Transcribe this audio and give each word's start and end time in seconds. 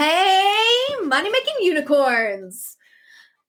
Hey, 0.00 0.86
money 1.04 1.28
making 1.28 1.56
unicorns. 1.60 2.78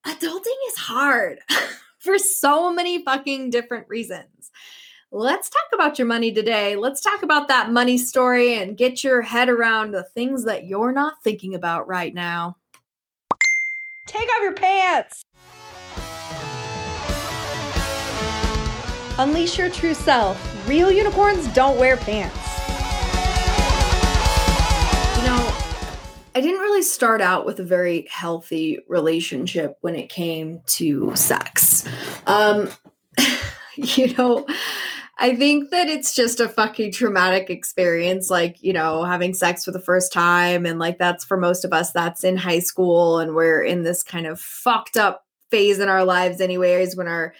Adulting 0.06 0.60
is 0.68 0.76
hard 0.76 1.38
for 1.98 2.18
so 2.18 2.70
many 2.70 3.02
fucking 3.02 3.48
different 3.48 3.88
reasons. 3.88 4.50
Let's 5.10 5.48
talk 5.48 5.64
about 5.72 5.98
your 5.98 6.06
money 6.06 6.30
today. 6.30 6.76
Let's 6.76 7.00
talk 7.00 7.22
about 7.22 7.48
that 7.48 7.72
money 7.72 7.96
story 7.96 8.56
and 8.58 8.76
get 8.76 9.02
your 9.02 9.22
head 9.22 9.48
around 9.48 9.92
the 9.92 10.02
things 10.02 10.44
that 10.44 10.66
you're 10.66 10.92
not 10.92 11.22
thinking 11.24 11.54
about 11.54 11.88
right 11.88 12.12
now. 12.12 12.58
Take 14.06 14.28
off 14.28 14.42
your 14.42 14.52
pants. 14.52 15.24
Unleash 19.18 19.56
your 19.56 19.70
true 19.70 19.94
self. 19.94 20.68
Real 20.68 20.92
unicorns 20.92 21.48
don't 21.54 21.78
wear 21.78 21.96
pants. 21.96 22.51
I 26.34 26.40
didn't 26.40 26.60
really 26.60 26.82
start 26.82 27.20
out 27.20 27.44
with 27.44 27.60
a 27.60 27.64
very 27.64 28.06
healthy 28.10 28.78
relationship 28.88 29.76
when 29.82 29.94
it 29.94 30.08
came 30.08 30.60
to 30.66 31.14
sex. 31.14 31.86
Um, 32.26 32.70
you 33.76 34.14
know, 34.14 34.46
I 35.18 35.36
think 35.36 35.70
that 35.70 35.88
it's 35.88 36.14
just 36.14 36.40
a 36.40 36.48
fucking 36.48 36.92
traumatic 36.92 37.50
experience, 37.50 38.30
like, 38.30 38.62
you 38.62 38.72
know, 38.72 39.04
having 39.04 39.34
sex 39.34 39.64
for 39.64 39.72
the 39.72 39.80
first 39.80 40.10
time. 40.10 40.64
And 40.64 40.78
like, 40.78 40.98
that's 40.98 41.24
for 41.24 41.36
most 41.36 41.66
of 41.66 41.72
us, 41.72 41.92
that's 41.92 42.24
in 42.24 42.36
high 42.38 42.60
school. 42.60 43.18
And 43.18 43.34
we're 43.34 43.62
in 43.62 43.82
this 43.82 44.02
kind 44.02 44.26
of 44.26 44.40
fucked 44.40 44.96
up 44.96 45.26
phase 45.50 45.80
in 45.80 45.90
our 45.90 46.04
lives, 46.04 46.40
anyways, 46.40 46.96
when 46.96 47.08
our 47.08 47.34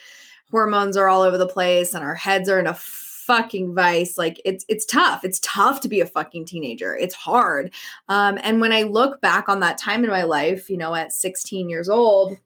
hormones 0.50 0.98
are 0.98 1.08
all 1.08 1.22
over 1.22 1.38
the 1.38 1.48
place 1.48 1.94
and 1.94 2.04
our 2.04 2.14
heads 2.14 2.50
are 2.50 2.60
in 2.60 2.66
a 2.66 2.74
fucking 3.32 3.74
vice. 3.74 4.18
Like 4.18 4.40
it's 4.44 4.64
it's 4.68 4.84
tough. 4.84 5.24
It's 5.24 5.40
tough 5.40 5.80
to 5.80 5.88
be 5.88 6.00
a 6.00 6.06
fucking 6.06 6.44
teenager. 6.44 6.94
It's 6.94 7.14
hard. 7.14 7.72
Um 8.08 8.38
and 8.42 8.60
when 8.60 8.72
i 8.72 8.82
look 8.82 9.20
back 9.20 9.48
on 9.48 9.60
that 9.60 9.78
time 9.78 10.04
in 10.04 10.10
my 10.10 10.24
life 10.24 10.68
you 10.68 10.76
know 10.76 10.94
at 10.94 11.12
16 11.12 11.68
years 11.68 11.88
old 11.88 12.36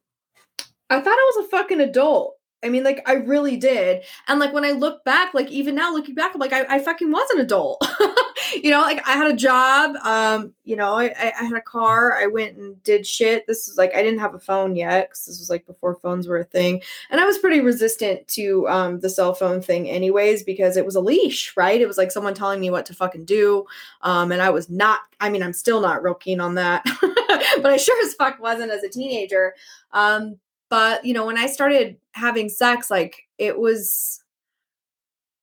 i 0.91 1.01
thought 1.01 1.07
i 1.09 1.33
was 1.35 1.47
a 1.47 1.49
fucking 1.49 1.81
adult. 1.81 2.35
I 2.65 2.69
mean, 2.69 2.85
like, 2.85 3.03
I 3.07 3.15
really 3.15 3.57
did. 3.57 4.03
And 4.27 4.41
like, 4.41 4.53
when 4.53 4.65
I 4.65 4.73
look 4.73 5.05
back, 5.05 5.35
like, 5.35 5.51
even 5.51 5.75
now 5.75 5.93
looking 5.93 6.15
back, 6.15 6.33
I'm 6.35 6.41
like, 6.41 6.55
I, 6.55 6.65
I 6.69 6.79
fucking 6.81 7.13
was 7.13 7.31
an 7.31 7.41
adult. 7.41 7.87
you 8.55 8.71
know, 8.71 8.81
like, 8.81 9.07
I 9.07 9.13
had 9.13 9.31
a 9.31 9.37
job. 9.37 9.97
Um, 10.03 10.55
you 10.65 10.77
know, 10.77 10.95
I, 10.95 11.15
I 11.19 11.45
had 11.45 11.53
a 11.53 11.61
car. 11.61 12.17
I 12.17 12.27
went 12.27 12.57
and 12.57 12.83
did 12.83 13.07
shit. 13.07 13.47
This 13.47 13.69
is 13.69 13.77
like, 13.77 13.95
I 13.95 14.03
didn't 14.03 14.21
have 14.21 14.35
a 14.35 14.39
phone 14.39 14.77
yet 14.77 15.09
because 15.09 15.27
this 15.27 15.39
was 15.39 15.51
like 15.51 15.67
before 15.67 15.95
phones 15.95 16.29
were 16.29 16.39
a 16.39 16.45
thing. 16.45 16.83
And 17.11 17.21
I 17.21 17.25
was 17.25 17.39
pretty 17.39 17.61
resistant 17.61 18.27
to 18.29 18.69
um, 18.69 19.01
the 19.01 19.11
cell 19.11 19.35
phone 19.35 19.63
thing, 19.63 19.89
anyways, 19.89 20.43
because 20.43 20.77
it 20.77 20.85
was 20.85 20.97
a 20.97 21.01
leash, 21.01 21.57
right? 21.57 21.81
It 21.81 21.89
was 21.89 21.99
like 21.99 22.13
someone 22.13 22.35
telling 22.35 22.61
me 22.61 22.71
what 22.71 22.87
to 22.87 22.95
fucking 22.95 23.25
do. 23.25 23.67
Um, 24.03 24.33
and 24.33 24.43
I 24.43 24.51
was 24.51 24.69
not, 24.71 25.01
I 25.21 25.29
mean, 25.29 25.43
I'm 25.43 25.53
still 25.53 25.81
not 25.81 26.03
real 26.03 26.15
keen 26.15 26.41
on 26.41 26.55
that, 26.57 26.85
but 27.01 27.67
I 27.67 27.77
sure 27.77 28.05
as 28.05 28.15
fuck 28.15 28.41
wasn't 28.41 28.73
as 28.73 28.83
a 28.83 28.89
teenager. 28.89 29.55
Um, 29.93 30.39
but 30.69 31.05
you 31.05 31.15
know 31.15 31.27
when 31.27 31.39
i 31.39 31.47
started 31.47 31.97
having 32.13 32.49
sex 32.49 32.91
like 32.91 33.25
it 33.39 33.59
was 33.59 34.23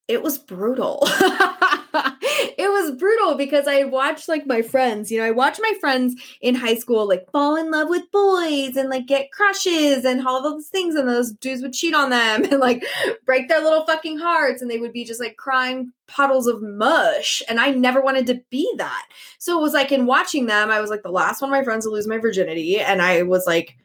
it 0.07 0.21
was 0.21 0.37
brutal 0.37 0.99
it 2.57 2.69
was 2.69 2.91
brutal 2.91 3.35
because 3.35 3.67
i 3.67 3.83
watched 3.83 4.27
like 4.27 4.45
my 4.45 4.61
friends 4.61 5.11
you 5.11 5.17
know 5.17 5.25
i 5.25 5.31
watched 5.31 5.59
my 5.61 5.73
friends 5.79 6.15
in 6.41 6.55
high 6.55 6.75
school 6.75 7.07
like 7.07 7.29
fall 7.31 7.55
in 7.55 7.71
love 7.71 7.89
with 7.89 8.09
boys 8.11 8.75
and 8.75 8.89
like 8.89 9.05
get 9.05 9.31
crushes 9.31 10.05
and 10.05 10.25
all 10.25 10.37
of 10.37 10.43
those 10.43 10.67
things 10.67 10.95
and 10.95 11.07
those 11.07 11.31
dudes 11.33 11.61
would 11.61 11.73
cheat 11.73 11.93
on 11.93 12.09
them 12.09 12.43
and 12.51 12.59
like 12.59 12.83
break 13.25 13.47
their 13.47 13.61
little 13.61 13.85
fucking 13.85 14.17
hearts 14.17 14.61
and 14.61 14.69
they 14.69 14.79
would 14.79 14.93
be 14.93 15.05
just 15.05 15.21
like 15.21 15.37
crying 15.37 15.91
puddles 16.07 16.47
of 16.47 16.61
mush 16.61 17.41
and 17.47 17.59
i 17.59 17.71
never 17.71 18.01
wanted 18.01 18.27
to 18.27 18.41
be 18.49 18.71
that 18.77 19.07
so 19.39 19.57
it 19.57 19.61
was 19.61 19.73
like 19.73 19.91
in 19.91 20.05
watching 20.05 20.45
them 20.45 20.69
i 20.69 20.81
was 20.81 20.89
like 20.89 21.03
the 21.03 21.11
last 21.11 21.41
one 21.41 21.49
of 21.49 21.57
my 21.57 21.63
friends 21.63 21.85
to 21.85 21.91
lose 21.91 22.07
my 22.07 22.17
virginity 22.17 22.79
and 22.79 23.01
i 23.01 23.21
was 23.21 23.45
like 23.47 23.77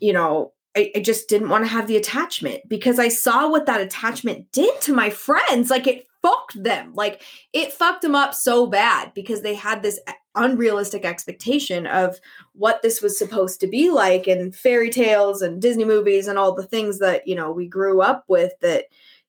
you 0.00 0.12
know, 0.12 0.52
I, 0.76 0.90
I, 0.96 1.00
just 1.00 1.28
didn't 1.28 1.48
want 1.48 1.64
to 1.64 1.70
have 1.70 1.86
the 1.86 1.96
attachment 1.96 2.62
because 2.68 2.98
I 2.98 3.08
saw 3.08 3.48
what 3.48 3.66
that 3.66 3.80
attachment 3.80 4.50
did 4.52 4.80
to 4.82 4.92
my 4.92 5.10
friends. 5.10 5.70
Like 5.70 5.86
it 5.86 6.06
fucked 6.22 6.62
them. 6.62 6.92
Like 6.94 7.22
it 7.52 7.72
fucked 7.72 8.02
them 8.02 8.14
up 8.14 8.34
so 8.34 8.66
bad 8.66 9.12
because 9.14 9.42
they 9.42 9.54
had 9.54 9.82
this 9.82 10.00
unrealistic 10.34 11.04
expectation 11.04 11.86
of 11.86 12.18
what 12.54 12.80
this 12.82 13.02
was 13.02 13.18
supposed 13.18 13.60
to 13.60 13.66
be 13.66 13.90
like 13.90 14.26
and 14.26 14.54
fairy 14.54 14.88
tales 14.88 15.42
and 15.42 15.60
Disney 15.60 15.84
movies 15.84 16.28
and 16.28 16.38
all 16.38 16.54
the 16.54 16.66
things 16.66 16.98
that, 17.00 17.26
you 17.26 17.34
know, 17.34 17.50
we 17.50 17.66
grew 17.66 18.00
up 18.00 18.24
with 18.28 18.52
that, 18.60 18.86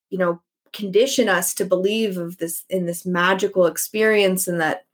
you 0.09 0.17
know, 0.17 0.41
condition 0.71 1.29
us 1.29 1.53
to 1.53 1.65
believe 1.65 2.17
of 2.17 2.37
this 2.37 2.63
in 2.69 2.85
this 2.85 3.05
magical 3.05 3.65
experience 3.65 4.47
and 4.47 4.59
that 4.59 4.85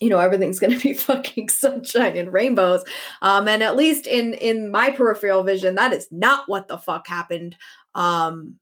you 0.00 0.08
know 0.08 0.20
everything's 0.20 0.58
going 0.60 0.72
to 0.72 0.78
be 0.78 0.94
fucking 0.94 1.48
sunshine 1.48 2.16
and 2.16 2.32
rainbows 2.32 2.84
um 3.20 3.48
and 3.48 3.60
at 3.62 3.76
least 3.76 4.06
in 4.06 4.34
in 4.34 4.70
my 4.70 4.90
peripheral 4.90 5.42
vision 5.42 5.74
that 5.74 5.92
is 5.92 6.06
not 6.12 6.48
what 6.48 6.68
the 6.68 6.78
fuck 6.78 7.08
happened 7.08 7.56
um 7.96 8.54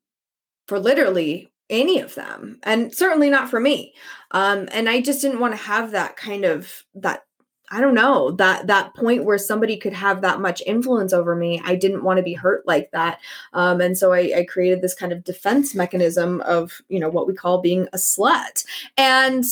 for 0.66 0.80
literally 0.80 1.50
any 1.70 2.00
of 2.00 2.14
them 2.14 2.58
and 2.62 2.94
certainly 2.94 3.30
not 3.30 3.50
for 3.50 3.60
me. 3.60 3.94
Um 4.32 4.68
and 4.72 4.88
i 4.88 5.00
just 5.00 5.22
didn't 5.22 5.40
want 5.40 5.52
to 5.52 5.62
have 5.62 5.92
that 5.92 6.16
kind 6.16 6.44
of 6.44 6.84
that 6.94 7.24
i 7.70 7.80
don't 7.80 7.94
know 7.94 8.32
that 8.32 8.66
that 8.66 8.94
point 8.94 9.24
where 9.24 9.38
somebody 9.38 9.76
could 9.76 9.92
have 9.92 10.20
that 10.20 10.40
much 10.40 10.62
influence 10.66 11.12
over 11.12 11.34
me. 11.34 11.60
I 11.64 11.76
didn't 11.76 12.04
want 12.04 12.18
to 12.18 12.22
be 12.22 12.34
hurt 12.34 12.66
like 12.66 12.90
that. 12.92 13.20
Um 13.52 13.80
and 13.80 13.96
so 13.96 14.12
I, 14.12 14.32
I 14.38 14.44
created 14.44 14.82
this 14.82 14.94
kind 14.94 15.12
of 15.12 15.24
defense 15.24 15.74
mechanism 15.74 16.40
of 16.42 16.80
you 16.88 16.98
know 16.98 17.08
what 17.08 17.26
we 17.26 17.34
call 17.34 17.60
being 17.60 17.88
a 17.92 17.96
slut. 17.96 18.64
And 18.96 19.44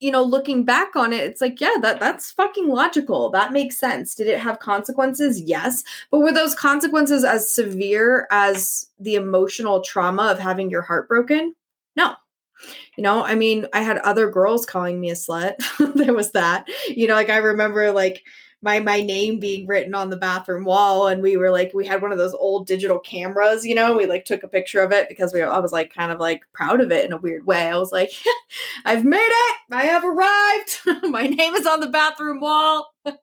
you 0.00 0.10
know 0.10 0.22
looking 0.22 0.64
back 0.64 0.94
on 0.94 1.12
it 1.12 1.24
it's 1.24 1.40
like 1.40 1.60
yeah 1.60 1.74
that 1.80 2.00
that's 2.00 2.30
fucking 2.32 2.68
logical. 2.68 3.30
That 3.30 3.52
makes 3.52 3.78
sense. 3.78 4.14
Did 4.14 4.28
it 4.28 4.38
have 4.38 4.58
consequences? 4.60 5.40
Yes. 5.40 5.82
But 6.10 6.20
were 6.20 6.32
those 6.32 6.54
consequences 6.54 7.24
as 7.24 7.52
severe 7.52 8.26
as 8.30 8.86
the 8.98 9.14
emotional 9.16 9.80
trauma 9.80 10.24
of 10.24 10.38
having 10.38 10.70
your 10.70 10.82
heart 10.82 11.08
broken? 11.08 11.54
No. 11.96 12.14
You 12.96 13.02
know 13.02 13.24
i 13.24 13.34
mean 13.34 13.66
i 13.72 13.80
had 13.80 13.98
other 13.98 14.30
girls 14.30 14.66
calling 14.66 15.00
me 15.00 15.10
a 15.10 15.14
slut. 15.14 15.54
There 15.94 16.14
was 16.14 16.32
that. 16.32 16.66
You 16.88 17.06
know 17.08 17.14
like 17.14 17.30
i 17.30 17.38
remember 17.38 17.92
like 17.92 18.22
my 18.60 18.80
my 18.80 19.00
name 19.00 19.38
being 19.38 19.66
written 19.66 19.94
on 19.94 20.10
the 20.10 20.16
bathroom 20.16 20.64
wall. 20.64 21.08
And 21.08 21.22
we 21.22 21.36
were 21.36 21.50
like 21.50 21.72
we 21.74 21.86
had 21.86 22.02
one 22.02 22.12
of 22.12 22.18
those 22.18 22.34
old 22.34 22.66
digital 22.66 22.98
cameras 22.98 23.64
you 23.64 23.74
know 23.74 23.96
we 23.96 24.06
like 24.06 24.24
took 24.24 24.42
a 24.42 24.48
picture 24.48 24.80
of 24.80 24.92
it 24.92 25.08
because 25.08 25.32
we 25.32 25.42
I 25.42 25.58
was 25.58 25.72
like 25.72 25.94
kind 25.94 26.10
of 26.12 26.18
like 26.18 26.42
proud 26.52 26.80
of 26.80 26.90
it 26.92 27.04
in 27.04 27.12
a 27.12 27.18
weird 27.18 27.46
way. 27.46 27.68
I 27.68 27.76
was 27.76 27.92
like 27.92 28.10
I've 28.84 29.04
made 29.04 29.18
it. 29.18 29.56
I 29.70 29.84
have 29.84 30.04
arrived. 30.04 31.02
My 31.10 31.26
name 31.26 31.54
is 31.54 31.66
on 31.66 31.80
the 31.80 31.88
bathroom 31.88 32.40
wall. 32.40 32.92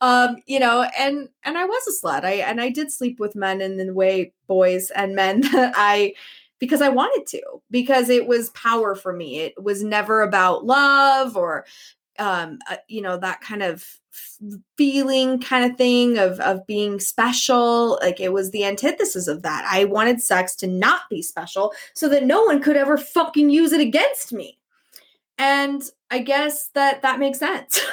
Um 0.00 0.36
you 0.46 0.60
know 0.60 0.86
and 0.98 1.28
and 1.44 1.58
I 1.58 1.64
was 1.64 1.86
a 1.88 2.06
slut. 2.06 2.24
I 2.24 2.34
and 2.34 2.60
I 2.60 2.70
did 2.70 2.92
sleep 2.92 3.18
with 3.18 3.34
men 3.34 3.60
in 3.60 3.76
the 3.78 3.92
way 3.92 4.32
boys 4.46 4.90
and 4.90 5.14
men 5.14 5.40
that 5.52 5.74
I 5.76 6.14
because 6.58 6.80
I 6.80 6.88
wanted 6.88 7.26
to, 7.28 7.42
because 7.70 8.08
it 8.08 8.26
was 8.26 8.50
power 8.50 8.94
for 8.94 9.12
me. 9.12 9.40
It 9.40 9.62
was 9.62 9.82
never 9.82 10.22
about 10.22 10.64
love 10.64 11.36
or 11.36 11.66
um 12.18 12.58
uh, 12.70 12.76
you 12.88 13.00
know 13.00 13.16
that 13.16 13.40
kind 13.40 13.62
of 13.62 13.84
feeling 14.76 15.40
kind 15.40 15.70
of 15.70 15.76
thing 15.76 16.18
of 16.18 16.40
of 16.40 16.66
being 16.66 16.98
special 16.98 17.98
like 18.00 18.20
it 18.20 18.32
was 18.32 18.50
the 18.50 18.64
antithesis 18.64 19.28
of 19.28 19.42
that. 19.42 19.68
I 19.70 19.84
wanted 19.84 20.20
sex 20.20 20.54
to 20.56 20.66
not 20.66 21.02
be 21.10 21.22
special 21.22 21.72
so 21.94 22.08
that 22.08 22.24
no 22.24 22.42
one 22.44 22.62
could 22.62 22.76
ever 22.76 22.96
fucking 22.96 23.50
use 23.50 23.72
it 23.72 23.80
against 23.80 24.32
me. 24.32 24.58
And 25.38 25.82
i 26.10 26.18
guess 26.20 26.68
that 26.68 27.02
that 27.02 27.18
makes 27.18 27.38
sense. 27.38 27.80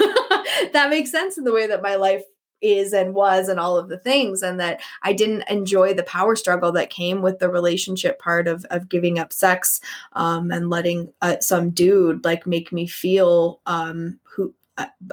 That 0.73 0.89
makes 0.89 1.11
sense 1.11 1.37
in 1.37 1.43
the 1.43 1.53
way 1.53 1.67
that 1.67 1.81
my 1.81 1.95
life 1.95 2.23
is 2.63 2.93
and 2.93 3.13
was 3.13 3.49
and 3.49 3.59
all 3.59 3.77
of 3.77 3.89
the 3.89 3.97
things 3.97 4.41
and 4.41 4.59
that 4.59 4.81
I 5.03 5.13
didn't 5.13 5.43
enjoy 5.49 5.93
the 5.93 6.03
power 6.03 6.35
struggle 6.35 6.71
that 6.71 6.89
came 6.89 7.21
with 7.21 7.39
the 7.39 7.49
relationship 7.49 8.19
part 8.19 8.47
of 8.47 8.65
of 8.71 8.89
giving 8.89 9.19
up 9.19 9.31
sex 9.33 9.81
um, 10.13 10.51
and 10.51 10.69
letting 10.69 11.13
uh, 11.21 11.39
some 11.39 11.69
dude 11.69 12.23
like 12.23 12.47
make 12.47 12.71
me 12.71 12.87
feel 12.87 13.59
um, 13.65 14.19
who 14.23 14.53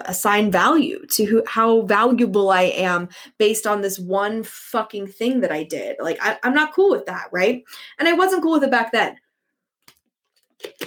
assign 0.06 0.50
value 0.50 1.04
to 1.06 1.24
who, 1.24 1.42
how 1.46 1.82
valuable 1.82 2.50
I 2.50 2.62
am 2.62 3.08
based 3.36 3.66
on 3.66 3.82
this 3.82 3.98
one 3.98 4.42
fucking 4.42 5.08
thing 5.08 5.40
that 5.40 5.52
I 5.52 5.64
did. 5.64 5.96
Like 6.00 6.18
I, 6.22 6.38
I'm 6.42 6.54
not 6.54 6.72
cool 6.72 6.90
with 6.90 7.04
that, 7.06 7.28
right? 7.30 7.62
And 7.98 8.08
I 8.08 8.14
wasn't 8.14 8.42
cool 8.42 8.52
with 8.52 8.64
it 8.64 8.70
back 8.70 8.92
then 8.92 9.18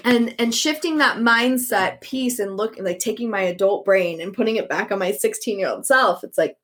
and 0.03 0.35
and 0.39 0.53
shifting 0.53 0.97
that 0.97 1.17
mindset 1.17 2.01
piece 2.01 2.39
and 2.39 2.57
looking 2.57 2.83
like 2.83 2.99
taking 2.99 3.29
my 3.29 3.41
adult 3.41 3.85
brain 3.85 4.21
and 4.21 4.33
putting 4.33 4.55
it 4.55 4.69
back 4.69 4.91
on 4.91 4.99
my 4.99 5.11
16 5.11 5.59
year 5.59 5.69
old 5.69 5.85
self 5.85 6.23
it's 6.23 6.37
like 6.37 6.57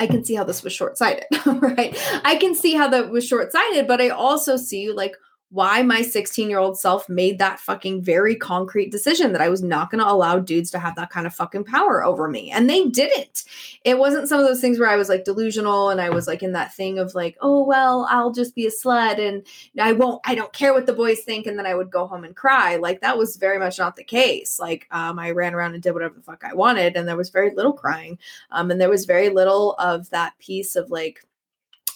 i 0.00 0.06
can 0.06 0.24
see 0.24 0.34
how 0.34 0.44
this 0.44 0.62
was 0.62 0.72
short-sighted 0.72 1.24
right? 1.46 1.96
I 2.24 2.36
can 2.36 2.54
see 2.54 2.74
how 2.74 2.88
that 2.88 3.10
was 3.10 3.26
short-sighted 3.26 3.86
but 3.86 4.00
i 4.00 4.08
also 4.08 4.56
see 4.56 4.92
like 4.92 5.14
why 5.52 5.82
my 5.82 6.00
16 6.00 6.48
year 6.48 6.58
old 6.58 6.78
self 6.78 7.08
made 7.10 7.38
that 7.38 7.60
fucking 7.60 8.02
very 8.02 8.34
concrete 8.34 8.90
decision 8.90 9.32
that 9.32 9.42
I 9.42 9.50
was 9.50 9.62
not 9.62 9.90
going 9.90 10.02
to 10.02 10.10
allow 10.10 10.38
dudes 10.38 10.70
to 10.70 10.78
have 10.78 10.96
that 10.96 11.10
kind 11.10 11.26
of 11.26 11.34
fucking 11.34 11.64
power 11.64 12.02
over 12.02 12.26
me. 12.26 12.50
And 12.50 12.70
they 12.70 12.88
didn't. 12.88 13.44
It 13.84 13.98
wasn't 13.98 14.30
some 14.30 14.40
of 14.40 14.46
those 14.46 14.62
things 14.62 14.78
where 14.78 14.88
I 14.88 14.96
was 14.96 15.10
like 15.10 15.24
delusional 15.24 15.90
and 15.90 16.00
I 16.00 16.08
was 16.08 16.26
like 16.26 16.42
in 16.42 16.52
that 16.52 16.74
thing 16.74 16.98
of 16.98 17.14
like, 17.14 17.36
oh, 17.42 17.62
well, 17.64 18.06
I'll 18.08 18.32
just 18.32 18.54
be 18.54 18.66
a 18.66 18.70
slut 18.70 19.18
and 19.18 19.46
I 19.78 19.92
won't, 19.92 20.22
I 20.24 20.34
don't 20.34 20.52
care 20.54 20.72
what 20.72 20.86
the 20.86 20.94
boys 20.94 21.20
think. 21.20 21.46
And 21.46 21.58
then 21.58 21.66
I 21.66 21.74
would 21.74 21.90
go 21.90 22.06
home 22.06 22.24
and 22.24 22.34
cry. 22.34 22.76
Like 22.76 23.02
that 23.02 23.18
was 23.18 23.36
very 23.36 23.58
much 23.58 23.78
not 23.78 23.94
the 23.94 24.04
case. 24.04 24.58
Like 24.58 24.88
um, 24.90 25.18
I 25.18 25.32
ran 25.32 25.54
around 25.54 25.74
and 25.74 25.82
did 25.82 25.92
whatever 25.92 26.14
the 26.14 26.22
fuck 26.22 26.44
I 26.44 26.54
wanted. 26.54 26.96
And 26.96 27.06
there 27.06 27.16
was 27.16 27.28
very 27.28 27.54
little 27.54 27.74
crying. 27.74 28.18
Um, 28.52 28.70
and 28.70 28.80
there 28.80 28.88
was 28.88 29.04
very 29.04 29.28
little 29.28 29.74
of 29.74 30.08
that 30.10 30.32
piece 30.38 30.76
of 30.76 30.90
like, 30.90 31.22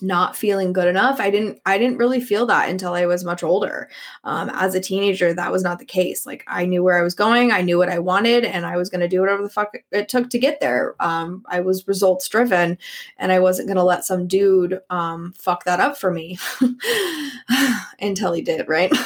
not 0.03 0.37
feeling 0.37 0.73
good 0.73 0.89
enough. 0.89 1.21
I 1.21 1.31
didn't 1.31 1.61
i 1.67 1.79
didn't 1.79 1.99
really 1.99 2.21
feel 2.21 2.47
that 2.47 2.69
until 2.69 2.95
i 2.95 3.07
was 3.07 3.25
much 3.25 3.43
older. 3.43 3.89
Um, 4.25 4.51
as 4.55 4.75
a 4.75 4.81
teenager 4.81 5.33
that 5.33 5.53
was 5.53 5.63
not 5.63 5.79
the 5.79 5.85
case. 5.85 6.27
Like 6.27 6.45
i 6.47 6.65
knew 6.67 6.83
where 6.83 6.99
i 6.99 7.03
was 7.03 7.15
going 7.15 7.53
i 7.53 7.63
knew 7.63 7.79
what 7.79 7.89
i 7.89 7.99
wanted 7.99 8.45
and 8.45 8.67
i 8.67 8.77
was 8.77 8.91
going 8.91 9.01
to 9.01 9.09
do 9.09 9.21
whatever 9.21 9.43
the 9.43 9.49
fuck 9.49 9.77
it 9.91 10.09
took 10.09 10.31
to 10.31 10.39
get 10.39 10.61
there. 10.61 10.95
Um, 11.01 11.45
i 11.49 11.61
was 11.61 11.87
results 11.89 12.29
driven 12.29 12.79
and 13.19 13.33
i 13.33 13.39
wasn't 13.39 13.69
going 13.69 13.77
to 13.77 13.83
let 13.83 14.05
some 14.05 14.27
dude 14.27 14.81
um, 14.91 15.33
fuck 15.39 15.65
that 15.65 15.81
up 15.81 15.97
for 15.97 16.11
me 16.11 16.39
until 18.01 18.33
he 18.33 18.43
did 18.43 18.69
right? 18.69 18.93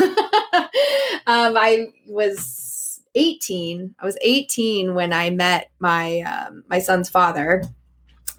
Um, 1.27 1.57
i 1.57 1.89
was 2.07 3.01
18 3.15 3.95
i 3.99 4.05
was 4.05 4.17
18 4.23 4.95
when 4.95 5.13
i 5.13 5.31
met 5.31 5.71
my 5.79 6.21
um, 6.21 6.65
my 6.69 6.79
son's 6.79 7.09
father 7.09 7.63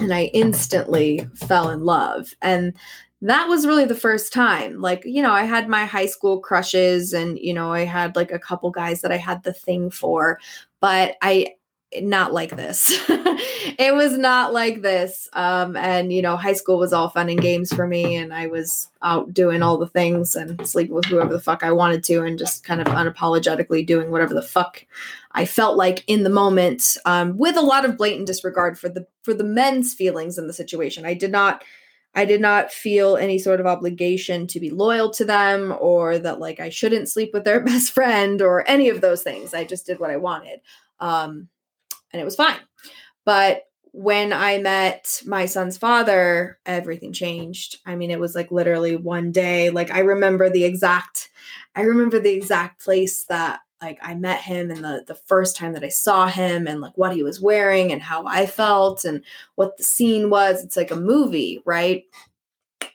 and 0.02 0.14
I 0.14 0.26
instantly 0.34 1.28
fell 1.36 1.70
in 1.70 1.84
love. 1.84 2.34
And 2.42 2.74
that 3.22 3.48
was 3.48 3.68
really 3.68 3.86
the 3.86 3.96
first 3.96 4.34
time. 4.34 4.82
Like, 4.82 5.04
you 5.06 5.22
know, 5.22 5.32
I 5.32 5.44
had 5.44 5.70
my 5.70 5.86
high 5.86 6.08
school 6.08 6.40
crushes 6.40 7.14
and, 7.14 7.38
you 7.38 7.54
know, 7.54 7.72
I 7.72 7.86
had 7.86 8.16
like 8.16 8.32
a 8.32 8.40
couple 8.40 8.72
guys 8.72 9.02
that 9.02 9.12
I 9.12 9.18
had 9.18 9.44
the 9.44 9.54
thing 9.54 9.92
for, 9.92 10.40
but 10.80 11.16
I 11.22 11.54
not 12.00 12.34
like 12.34 12.56
this. 12.56 12.90
it 13.10 13.94
was 13.94 14.18
not 14.18 14.54
like 14.54 14.82
this. 14.82 15.28
Um, 15.34 15.76
and 15.76 16.14
you 16.14 16.22
know, 16.22 16.38
high 16.38 16.54
school 16.54 16.78
was 16.78 16.94
all 16.94 17.10
fun 17.10 17.30
and 17.30 17.42
games 17.42 17.74
for 17.74 17.88
me, 17.88 18.16
and 18.16 18.34
I 18.34 18.48
was 18.48 18.90
out 19.02 19.34
doing 19.34 19.62
all 19.62 19.78
the 19.78 19.88
things 19.88 20.36
and 20.36 20.66
sleeping 20.68 20.96
with 20.96 21.06
whoever 21.06 21.34
the 21.34 21.42
fuck 21.42 21.64
I 21.64 21.72
wanted 21.72 22.04
to, 22.06 22.24
and 22.24 22.40
just 22.40 22.64
kind 22.64 22.80
of 22.82 22.88
unapologetically 22.88 23.86
doing 23.86 24.12
whatever 24.12 24.34
the 24.34 24.42
fuck 24.42 24.86
I 25.34 25.46
felt 25.46 25.78
like 25.78 26.04
in 26.08 26.24
the 26.24 26.30
moment, 26.30 26.98
um, 27.06 27.38
with 27.38 27.58
a 27.58 27.62
lot 27.62 27.86
of 27.86 27.98
blatant 27.98 28.28
disregard 28.28 28.80
for 28.80 28.90
the 28.90 29.06
for 29.24 29.34
the 29.34 29.44
men's 29.44 29.94
feelings 29.94 30.38
in 30.38 30.48
the 30.48 30.54
situation. 30.54 31.06
I 31.06 31.14
did 31.14 31.32
not. 31.32 31.64
I 32.14 32.26
did 32.26 32.42
not 32.42 32.74
feel 32.74 33.16
any 33.16 33.40
sort 33.40 33.62
of 33.62 33.66
obligation 33.66 34.46
to 34.48 34.60
be 34.60 34.70
loyal 34.70 35.12
to 35.12 35.24
them 35.24 35.74
or 35.80 36.20
that 36.20 36.42
like 36.42 36.60
I 36.60 36.68
shouldn't 36.68 37.08
sleep 37.08 37.32
with 37.34 37.46
their 37.46 37.60
best 37.64 37.94
friend 37.94 38.42
or 38.42 38.70
any 38.70 38.90
of 38.90 39.00
those 39.00 39.24
things. 39.24 39.54
I 39.54 39.64
just 39.64 39.86
did 39.86 40.00
what 40.00 40.12
I 40.12 40.18
wanted. 40.18 40.60
Um, 41.00 41.48
and 42.12 42.22
it 42.22 42.26
was 42.26 42.36
fine. 42.36 42.60
But 43.26 43.64
when 43.94 44.32
I 44.32 44.58
met 44.58 45.22
my 45.26 45.46
son's 45.46 45.78
father, 45.78 46.60
everything 46.66 47.12
changed. 47.12 47.80
I 47.86 47.96
mean, 47.96 48.10
it 48.10 48.20
was 48.20 48.36
like 48.36 48.52
literally 48.52 48.96
one 48.96 49.32
day. 49.32 49.70
Like 49.70 49.92
I 49.92 50.00
remember 50.00 50.50
the 50.50 50.64
exact, 50.64 51.30
I 51.76 51.82
remember 51.82 52.20
the 52.20 52.34
exact 52.34 52.82
place 52.84 53.26
that 53.26 53.60
like 53.82 54.00
I 54.02 54.14
met 54.14 54.42
him 54.42 54.70
and 54.70 54.84
the 54.84 55.04
the 55.08 55.16
first 55.16 55.58
time 55.58 55.74
that 55.74 55.84
I 55.84 55.90
saw 55.90 56.28
him 56.28 56.68
and 56.68 56.82
like 56.82 56.98
what 56.98 57.16
he 57.16 57.24
was 57.24 57.42
wearing 57.42 57.92
and 57.92 58.02
how 58.02 58.26
I 58.26 58.46
felt 58.46 59.04
and 59.04 59.24
what 59.56 59.76
the 59.78 59.84
scene 59.84 60.30
was. 60.30 60.64
It's 60.64 60.78
like 60.78 60.92
a 60.92 60.96
movie, 60.96 61.62
right? 61.66 62.04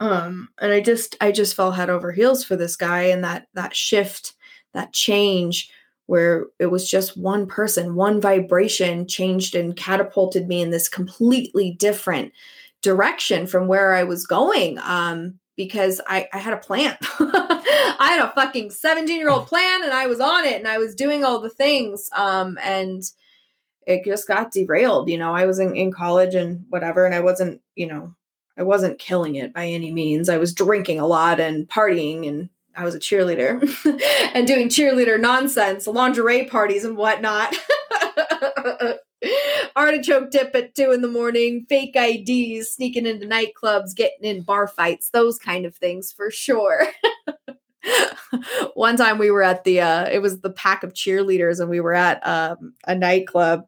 Um, 0.00 0.48
and 0.60 0.72
I 0.72 0.80
just 0.80 1.16
I 1.20 1.32
just 1.32 1.56
fell 1.56 1.72
head 1.72 1.90
over 1.90 2.12
heels 2.12 2.44
for 2.44 2.56
this 2.56 2.76
guy 2.76 3.02
and 3.02 3.24
that 3.24 3.48
that 3.54 3.74
shift, 3.74 4.34
that 4.74 4.92
change 4.92 5.70
where 6.06 6.46
it 6.58 6.66
was 6.66 6.88
just 6.88 7.16
one 7.16 7.46
person, 7.46 7.94
one 7.94 8.20
vibration 8.20 9.06
changed 9.06 9.54
and 9.54 9.76
catapulted 9.76 10.48
me 10.48 10.62
in 10.62 10.70
this 10.70 10.88
completely 10.88 11.72
different 11.72 12.32
direction 12.82 13.46
from 13.46 13.66
where 13.66 13.94
I 13.94 14.04
was 14.04 14.26
going. 14.26 14.78
Um, 14.78 15.38
because 15.56 16.00
I, 16.06 16.28
I 16.32 16.38
had 16.38 16.52
a 16.52 16.58
plan. 16.58 16.96
I 17.18 18.08
had 18.10 18.24
a 18.24 18.32
fucking 18.34 18.70
17 18.70 19.18
year 19.18 19.30
old 19.30 19.46
plan 19.46 19.82
and 19.82 19.92
I 19.92 20.06
was 20.06 20.20
on 20.20 20.44
it 20.44 20.54
and 20.54 20.68
I 20.68 20.78
was 20.78 20.94
doing 20.94 21.24
all 21.24 21.40
the 21.40 21.50
things. 21.50 22.10
Um, 22.14 22.58
and 22.62 23.02
it 23.86 24.04
just 24.04 24.28
got 24.28 24.52
derailed. 24.52 25.08
You 25.08 25.18
know, 25.18 25.34
I 25.34 25.46
was 25.46 25.58
in, 25.58 25.74
in 25.74 25.92
college 25.92 26.34
and 26.34 26.64
whatever, 26.68 27.06
and 27.06 27.14
I 27.14 27.20
wasn't, 27.20 27.60
you 27.74 27.86
know, 27.86 28.14
I 28.58 28.62
wasn't 28.62 28.98
killing 28.98 29.36
it 29.36 29.54
by 29.54 29.66
any 29.66 29.92
means. 29.92 30.28
I 30.28 30.38
was 30.38 30.54
drinking 30.54 31.00
a 31.00 31.06
lot 31.06 31.40
and 31.40 31.68
partying 31.68 32.28
and 32.28 32.48
I 32.76 32.84
was 32.84 32.94
a 32.94 33.00
cheerleader 33.00 33.62
and 34.34 34.46
doing 34.46 34.68
cheerleader 34.68 35.18
nonsense, 35.18 35.86
lingerie 35.86 36.44
parties 36.44 36.84
and 36.84 36.96
whatnot. 36.96 37.56
Artichoke 39.76 40.30
dip 40.30 40.54
at 40.54 40.74
two 40.74 40.92
in 40.92 41.00
the 41.00 41.08
morning, 41.08 41.66
fake 41.68 41.96
IDs, 41.96 42.72
sneaking 42.72 43.06
into 43.06 43.26
nightclubs, 43.26 43.94
getting 43.94 44.24
in 44.24 44.42
bar 44.42 44.68
fights, 44.68 45.10
those 45.10 45.38
kind 45.38 45.64
of 45.64 45.74
things 45.76 46.12
for 46.12 46.30
sure. 46.30 46.88
One 48.74 48.96
time 48.96 49.18
we 49.18 49.30
were 49.30 49.42
at 49.42 49.64
the, 49.64 49.80
uh, 49.80 50.08
it 50.10 50.20
was 50.20 50.40
the 50.40 50.50
pack 50.50 50.82
of 50.82 50.92
cheerleaders, 50.92 51.60
and 51.60 51.70
we 51.70 51.80
were 51.80 51.94
at 51.94 52.26
um, 52.26 52.74
a 52.86 52.94
nightclub 52.94 53.66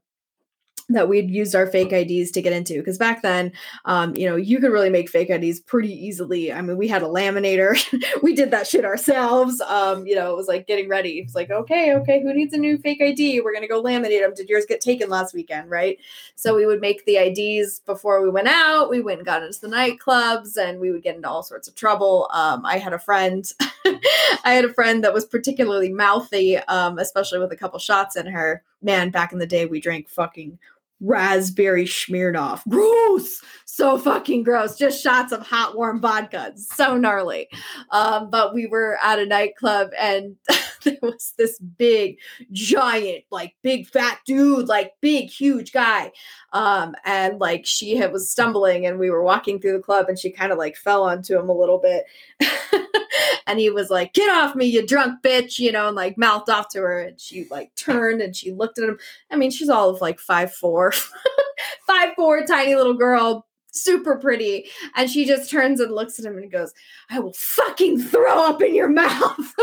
that 0.90 1.08
we'd 1.08 1.30
used 1.30 1.54
our 1.54 1.66
fake 1.66 1.92
IDs 1.92 2.30
to 2.30 2.42
get 2.42 2.52
into. 2.52 2.78
Because 2.78 2.96
back 2.96 3.22
then, 3.22 3.52
um, 3.84 4.14
you 4.16 4.28
know, 4.28 4.36
you 4.36 4.58
could 4.58 4.72
really 4.72 4.90
make 4.90 5.10
fake 5.10 5.28
IDs 5.28 5.60
pretty 5.60 5.92
easily. 5.92 6.52
I 6.52 6.62
mean, 6.62 6.78
we 6.78 6.88
had 6.88 7.02
a 7.02 7.06
laminator. 7.06 7.78
we 8.22 8.34
did 8.34 8.50
that 8.52 8.66
shit 8.66 8.84
ourselves. 8.84 9.60
Um, 9.60 10.06
you 10.06 10.14
know, 10.14 10.32
it 10.32 10.36
was 10.36 10.48
like 10.48 10.66
getting 10.66 10.88
ready. 10.88 11.18
It's 11.18 11.34
like, 11.34 11.50
okay, 11.50 11.94
okay, 11.94 12.22
who 12.22 12.32
needs 12.32 12.54
a 12.54 12.58
new 12.58 12.78
fake 12.78 13.02
ID? 13.02 13.40
We're 13.40 13.52
gonna 13.52 13.68
go 13.68 13.82
laminate 13.82 14.20
them. 14.20 14.34
Did 14.34 14.48
yours 14.48 14.64
get 14.66 14.80
taken 14.80 15.10
last 15.10 15.34
weekend? 15.34 15.70
Right. 15.70 15.98
So 16.36 16.54
we 16.54 16.66
would 16.66 16.80
make 16.80 17.04
the 17.04 17.16
IDs 17.16 17.80
before 17.80 18.22
we 18.22 18.30
went 18.30 18.48
out. 18.48 18.88
We 18.88 19.00
went 19.00 19.18
and 19.18 19.26
got 19.26 19.42
into 19.42 19.60
the 19.60 19.68
nightclubs, 19.68 20.56
and 20.56 20.80
we 20.80 20.90
would 20.90 21.02
get 21.02 21.16
into 21.16 21.28
all 21.28 21.42
sorts 21.42 21.68
of 21.68 21.74
trouble. 21.74 22.28
Um, 22.32 22.64
I 22.64 22.78
had 22.78 22.92
a 22.92 22.98
friend. 22.98 23.50
I 23.84 24.52
had 24.54 24.64
a 24.64 24.72
friend 24.72 25.04
that 25.04 25.14
was 25.14 25.24
particularly 25.24 25.92
mouthy, 25.92 26.56
um, 26.56 26.98
especially 26.98 27.38
with 27.38 27.52
a 27.52 27.56
couple 27.56 27.78
shots 27.78 28.16
in 28.16 28.26
her. 28.26 28.62
Man, 28.82 29.10
back 29.10 29.32
in 29.32 29.38
the 29.38 29.46
day, 29.46 29.66
we 29.66 29.80
drank 29.80 30.08
fucking 30.08 30.58
raspberry 31.00 31.84
Smirnoff. 31.84 32.62
Gross. 32.68 33.40
So 33.64 33.96
fucking 33.96 34.42
gross. 34.42 34.76
Just 34.76 35.00
shots 35.00 35.30
of 35.30 35.46
hot, 35.46 35.76
warm 35.76 36.00
vodka. 36.00 36.52
so 36.56 36.96
gnarly. 36.96 37.48
Um, 37.90 38.28
but 38.28 38.52
we 38.52 38.66
were 38.66 38.98
at 39.02 39.20
a 39.20 39.26
nightclub 39.26 39.90
and 39.96 40.34
there 40.84 40.98
was 41.00 41.32
this 41.38 41.58
big, 41.60 42.18
giant, 42.50 43.24
like 43.30 43.54
big 43.62 43.86
fat 43.86 44.18
dude, 44.26 44.66
like 44.68 44.94
big, 45.00 45.30
huge 45.30 45.72
guy. 45.72 46.10
Um, 46.52 46.94
and 47.04 47.38
like 47.38 47.66
she 47.66 47.94
had 47.94 48.12
was 48.12 48.28
stumbling 48.28 48.84
and 48.84 48.98
we 48.98 49.10
were 49.10 49.22
walking 49.22 49.60
through 49.60 49.74
the 49.74 49.82
club 49.82 50.08
and 50.08 50.18
she 50.18 50.30
kind 50.30 50.50
of 50.50 50.58
like 50.58 50.76
fell 50.76 51.04
onto 51.04 51.38
him 51.38 51.48
a 51.48 51.56
little 51.56 51.78
bit. 51.78 52.04
and 53.46 53.58
he 53.58 53.70
was 53.70 53.90
like, 53.90 54.12
Get 54.12 54.30
off 54.30 54.54
me, 54.54 54.66
you 54.66 54.86
drunk 54.86 55.22
bitch, 55.22 55.58
you 55.58 55.72
know, 55.72 55.88
and 55.88 55.96
like 55.96 56.18
mouthed 56.18 56.50
off 56.50 56.68
to 56.70 56.78
her. 56.80 57.00
And 57.00 57.20
she 57.20 57.46
like 57.50 57.74
turned 57.74 58.20
and 58.20 58.34
she 58.34 58.52
looked 58.52 58.78
at 58.78 58.88
him. 58.88 58.98
I 59.30 59.36
mean, 59.36 59.50
she's 59.50 59.68
all 59.68 59.90
of 59.90 60.00
like 60.00 60.18
five 60.18 60.52
four, 60.52 60.92
five 61.86 62.14
four, 62.16 62.44
tiny 62.44 62.74
little 62.74 62.94
girl, 62.94 63.46
super 63.70 64.16
pretty. 64.16 64.68
And 64.96 65.10
she 65.10 65.24
just 65.24 65.50
turns 65.50 65.80
and 65.80 65.94
looks 65.94 66.18
at 66.18 66.24
him 66.24 66.38
and 66.38 66.50
goes, 66.50 66.72
I 67.10 67.20
will 67.20 67.34
fucking 67.34 68.02
throw 68.02 68.48
up 68.48 68.62
in 68.62 68.74
your 68.74 68.88
mouth. 68.88 69.54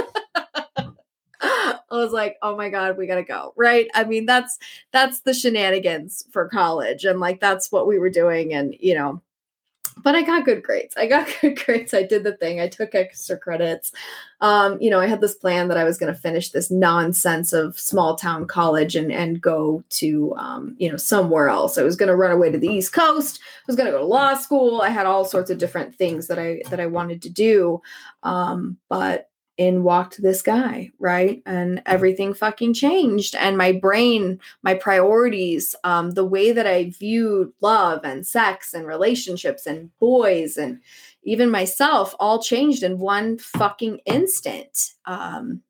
I 1.42 1.80
was 1.92 2.12
like, 2.12 2.38
oh 2.42 2.56
my 2.56 2.70
god, 2.70 2.98
we 2.98 3.08
gotta 3.08 3.24
go, 3.24 3.54
right? 3.56 3.88
I 3.94 4.04
mean, 4.04 4.26
that's 4.26 4.58
that's 4.92 5.22
the 5.22 5.34
shenanigans 5.34 6.26
for 6.32 6.48
college, 6.50 7.06
and 7.06 7.20
like 7.20 7.40
that's 7.40 7.72
what 7.72 7.88
we 7.88 8.00
were 8.00 8.10
doing, 8.10 8.54
and 8.54 8.76
you 8.80 8.96
know, 8.96 9.22
but 9.98 10.16
I 10.16 10.22
got 10.22 10.46
good 10.46 10.64
grades. 10.64 10.96
I 10.98 11.08
got 11.08 11.28
good 11.42 11.64
grades. 11.64 11.94
I 11.94 12.04
did 12.04 12.24
the 12.24 12.36
thing. 12.38 12.60
I 12.60 12.68
took 12.68 12.96
extra 12.96 13.38
credits. 13.38 13.92
Um, 14.42 14.80
you 14.82 14.90
know, 14.90 15.00
I 15.00 15.08
had 15.08 15.22
this 15.22 15.36
plan 15.36 15.68
that 15.70 15.78
I 15.78 15.84
was 15.84 15.98
going 15.98 16.14
to 16.14 16.20
finish 16.20 16.50
this 16.50 16.70
nonsense 16.70 17.54
of 17.54 17.80
small 17.80 18.16
town 18.16 18.46
college 18.46 18.96
and 18.96 19.12
and 19.12 19.42
go 19.42 19.84
to 19.92 20.36
um, 20.36 20.76
you 20.78 20.90
know 20.90 20.98
somewhere 20.98 21.50
else. 21.50 21.78
I 21.78 21.84
was 21.84 21.96
going 21.96 22.10
to 22.10 22.16
run 22.16 22.32
away 22.32 22.52
to 22.52 22.58
the 22.58 22.68
East 22.68 22.94
Coast. 22.94 23.40
I 23.42 23.64
was 23.68 23.76
going 23.76 23.88
to 23.88 23.92
go 23.92 24.00
to 24.00 24.06
law 24.06 24.36
school. 24.36 24.82
I 24.82 24.90
had 24.90 25.06
all 25.06 25.26
sorts 25.26 25.50
of 25.50 25.58
different 25.58 25.96
things 25.96 26.28
that 26.28 26.40
I 26.40 26.62
that 26.70 26.80
I 26.80 26.88
wanted 26.88 27.22
to 27.24 27.30
do. 27.30 27.82
Um, 28.24 28.78
but 28.90 29.30
in 29.58 29.84
walked 29.84 30.22
this 30.22 30.42
guy, 30.42 30.92
right? 31.00 31.42
And 31.46 31.82
everything 31.86 32.34
fucking 32.34 32.74
changed. 32.74 33.36
And 33.36 33.58
my 33.58 33.72
brain, 33.72 34.40
my 34.64 34.74
priorities, 34.74 35.76
um, 35.84 36.12
the 36.12 36.26
way 36.26 36.52
that 36.52 36.68
I 36.68 36.92
viewed 36.98 37.54
love 37.62 38.02
and 38.04 38.26
sex 38.26 38.74
and 38.74 38.86
relationships 38.86 39.66
and 39.66 39.90
boys 40.00 40.58
and 40.58 40.80
even 41.24 41.50
myself 41.50 42.14
all 42.20 42.42
changed 42.42 42.84
in 42.84 43.00
one 43.00 43.38
fucking 43.38 44.00
instant. 44.06 44.94
Um, 45.06 45.62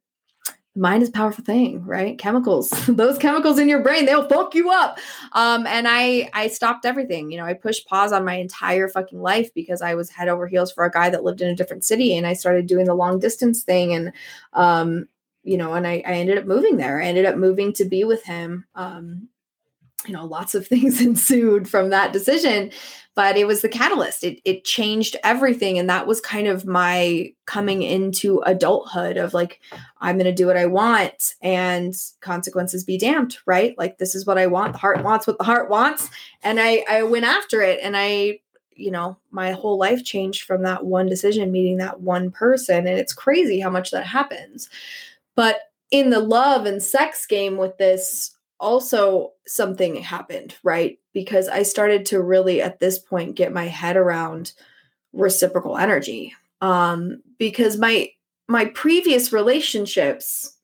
mind 0.76 1.04
is 1.04 1.10
a 1.10 1.14
powerful 1.14 1.44
thing, 1.44 1.84
right? 1.86 2.18
Chemicals, 2.18 2.70
those 2.88 3.18
chemicals 3.18 3.60
in 3.60 3.70
your 3.70 3.82
brain, 3.82 4.06
they'll 4.06 4.28
fuck 4.28 4.54
you 4.54 4.70
up. 4.70 5.00
Um, 5.32 5.66
and 5.68 5.88
I 5.88 6.30
I 6.34 6.48
stopped 6.48 6.86
everything. 6.86 7.32
You 7.32 7.38
know, 7.38 7.46
I 7.46 7.54
pushed 7.54 7.88
pause 7.88 8.12
on 8.12 8.26
my 8.26 8.36
entire 8.36 8.90
fucking 8.90 9.22
life 9.22 9.54
because 9.54 9.82
I 9.82 9.96
was 9.96 10.10
head 10.10 10.28
over 10.28 10.48
heels 10.48 10.72
for 10.72 10.86
a 10.86 10.92
guy 10.92 11.10
that 11.10 11.24
lived 11.24 11.42
in 11.42 11.50
a 11.50 11.56
different 11.56 11.86
city, 11.86 12.18
and 12.18 12.28
I 12.28 12.34
started 12.34 12.68
doing 12.68 12.86
the 12.86 12.96
long 12.96 13.20
distance 13.20 13.64
thing, 13.64 13.94
and 13.94 14.12
um, 14.54 15.08
you 15.44 15.58
know, 15.58 15.74
and 15.74 15.88
I, 15.88 16.04
I 16.06 16.14
ended 16.14 16.38
up 16.38 16.46
moving 16.46 16.78
there. 16.78 17.02
I 17.02 17.06
ended 17.06 17.26
up 17.26 17.38
moving 17.38 17.72
to 17.74 17.86
be 17.86 18.04
with 18.04 18.24
him. 18.24 18.66
Um, 18.76 19.30
you 20.06 20.14
know, 20.14 20.26
lots 20.26 20.56
of 20.56 20.68
things 20.68 21.02
ensued 21.02 21.70
from 21.70 21.90
that 21.90 22.14
decision, 22.14 22.72
but 23.16 23.38
it 23.38 23.48
was 23.48 23.62
the 23.62 23.70
catalyst. 23.70 24.24
It 24.24 24.42
it 24.44 24.66
changed 24.66 25.16
everything, 25.24 25.80
and 25.80 25.90
that 25.90 26.06
was 26.06 26.20
kind 26.22 26.48
of 26.48 26.66
my 26.66 27.34
coming 27.46 27.82
into 27.82 28.42
adulthood 28.46 29.18
of 29.18 29.34
like, 29.34 29.62
I'm 30.02 30.18
going 30.18 30.26
to 30.26 30.34
do 30.34 30.46
what 30.46 30.58
I 30.58 30.66
want, 30.66 31.36
and 31.42 31.96
consequences 32.20 32.84
be 32.84 32.98
damned, 32.98 33.38
right? 33.46 33.76
Like 33.78 33.98
this 33.98 34.16
is 34.16 34.26
what 34.26 34.38
I 34.38 34.48
want. 34.48 34.74
The 34.74 34.80
heart 34.80 35.04
wants 35.04 35.26
what 35.26 35.38
the 35.38 35.46
heart 35.46 35.70
wants, 35.70 36.10
and 36.44 36.60
I 36.60 36.84
I 36.90 37.04
went 37.04 37.26
after 37.26 37.62
it, 37.62 37.80
and 37.82 37.96
I 37.98 38.40
you 38.76 38.92
know 38.92 39.18
my 39.32 39.52
whole 39.52 39.78
life 39.78 40.04
changed 40.04 40.44
from 40.44 40.64
that 40.64 40.86
one 40.86 41.08
decision 41.08 41.52
meeting 41.52 41.78
that 41.78 42.02
one 42.02 42.30
person 42.30 42.80
and 42.88 43.00
it's 43.00 43.14
crazy 43.14 43.60
how 43.60 43.70
much 43.70 43.90
that 43.92 44.06
happens 44.06 44.70
but 45.36 45.72
in 45.92 46.10
the 46.10 46.20
love 46.20 46.66
and 46.66 46.84
sex 46.84 47.26
game 47.26 47.56
with 47.56 47.78
this 47.78 48.35
also 48.60 49.34
something 49.48 49.96
happened, 49.96 50.56
right? 50.64 50.98
Because 51.14 51.48
I 51.48 51.64
started 51.64 52.06
to 52.08 52.22
really 52.22 52.62
at 52.62 52.80
this 52.80 53.00
point 53.00 53.36
get 53.36 53.54
my 53.54 53.66
head 53.66 53.98
around 53.98 54.54
reciprocal 55.14 55.78
energy. 55.78 56.34
Um 56.62 57.22
because 57.38 57.78
my 57.78 58.10
my 58.48 58.66
previous 58.66 59.34
relationships 59.34 60.55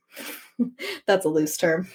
that's 1.05 1.25
a 1.25 1.29
loose 1.29 1.57
term. 1.57 1.87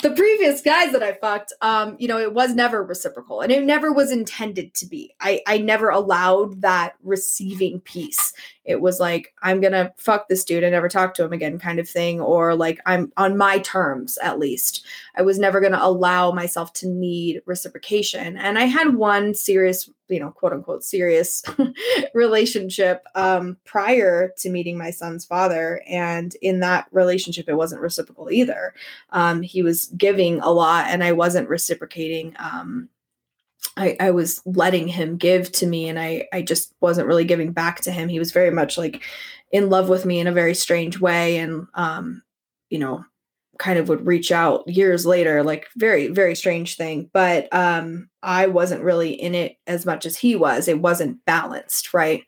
The 0.00 0.10
previous 0.10 0.60
guys 0.60 0.92
that 0.92 1.02
I 1.02 1.12
fucked, 1.12 1.52
um, 1.60 1.96
you 1.98 2.08
know, 2.08 2.18
it 2.18 2.34
was 2.34 2.54
never 2.54 2.82
reciprocal 2.82 3.40
and 3.40 3.52
it 3.52 3.64
never 3.64 3.92
was 3.92 4.10
intended 4.10 4.74
to 4.74 4.86
be. 4.86 5.14
I, 5.20 5.40
I 5.46 5.58
never 5.58 5.88
allowed 5.88 6.60
that 6.62 6.94
receiving 7.02 7.80
piece. 7.80 8.32
It 8.64 8.80
was 8.80 9.00
like, 9.00 9.34
I'm 9.42 9.60
gonna 9.60 9.92
fuck 9.96 10.28
this 10.28 10.44
dude 10.44 10.62
and 10.62 10.72
never 10.72 10.88
talk 10.88 11.14
to 11.14 11.24
him 11.24 11.32
again, 11.32 11.58
kind 11.58 11.80
of 11.80 11.88
thing, 11.88 12.20
or 12.20 12.54
like 12.54 12.78
I'm 12.86 13.12
on 13.16 13.36
my 13.36 13.58
terms 13.58 14.18
at 14.18 14.38
least. 14.38 14.86
I 15.16 15.22
was 15.22 15.38
never 15.38 15.60
gonna 15.60 15.80
allow 15.80 16.30
myself 16.30 16.72
to 16.74 16.88
need 16.88 17.42
reciprocation. 17.46 18.36
And 18.36 18.58
I 18.58 18.64
had 18.64 18.94
one 18.94 19.34
serious 19.34 19.90
you 20.08 20.20
know, 20.20 20.30
quote 20.30 20.52
unquote 20.52 20.84
serious 20.84 21.42
relationship 22.14 23.04
um, 23.14 23.56
prior 23.64 24.32
to 24.38 24.50
meeting 24.50 24.76
my 24.76 24.90
son's 24.90 25.24
father. 25.24 25.82
And 25.88 26.34
in 26.42 26.60
that 26.60 26.86
relationship, 26.90 27.48
it 27.48 27.54
wasn't 27.54 27.80
reciprocal 27.80 28.30
either. 28.30 28.74
Um, 29.10 29.42
he 29.42 29.62
was 29.62 29.86
giving 29.96 30.40
a 30.40 30.50
lot 30.50 30.86
and 30.88 31.02
I 31.02 31.12
wasn't 31.12 31.48
reciprocating. 31.48 32.34
Um, 32.38 32.88
I, 33.76 33.96
I 34.00 34.10
was 34.10 34.42
letting 34.44 34.88
him 34.88 35.16
give 35.16 35.50
to 35.52 35.66
me 35.66 35.88
and 35.88 35.98
I, 35.98 36.28
I 36.32 36.42
just 36.42 36.74
wasn't 36.80 37.06
really 37.06 37.24
giving 37.24 37.52
back 37.52 37.80
to 37.82 37.92
him. 37.92 38.08
He 38.08 38.18
was 38.18 38.32
very 38.32 38.50
much 38.50 38.76
like 38.76 39.02
in 39.50 39.70
love 39.70 39.88
with 39.88 40.04
me 40.04 40.20
in 40.20 40.26
a 40.26 40.32
very 40.32 40.54
strange 40.54 41.00
way. 41.00 41.38
And, 41.38 41.66
um, 41.74 42.22
you 42.68 42.78
know, 42.78 43.04
kind 43.62 43.78
of 43.78 43.88
would 43.88 44.04
reach 44.04 44.32
out 44.32 44.66
years 44.66 45.06
later 45.06 45.44
like 45.44 45.68
very 45.76 46.08
very 46.08 46.34
strange 46.34 46.76
thing 46.76 47.08
but 47.12 47.46
um 47.54 48.08
i 48.24 48.44
wasn't 48.44 48.82
really 48.82 49.12
in 49.12 49.36
it 49.36 49.56
as 49.68 49.86
much 49.86 50.04
as 50.04 50.16
he 50.16 50.34
was. 50.34 50.66
It 50.66 50.80
wasn't 50.80 51.24
balanced 51.26 51.94
right? 51.94 52.24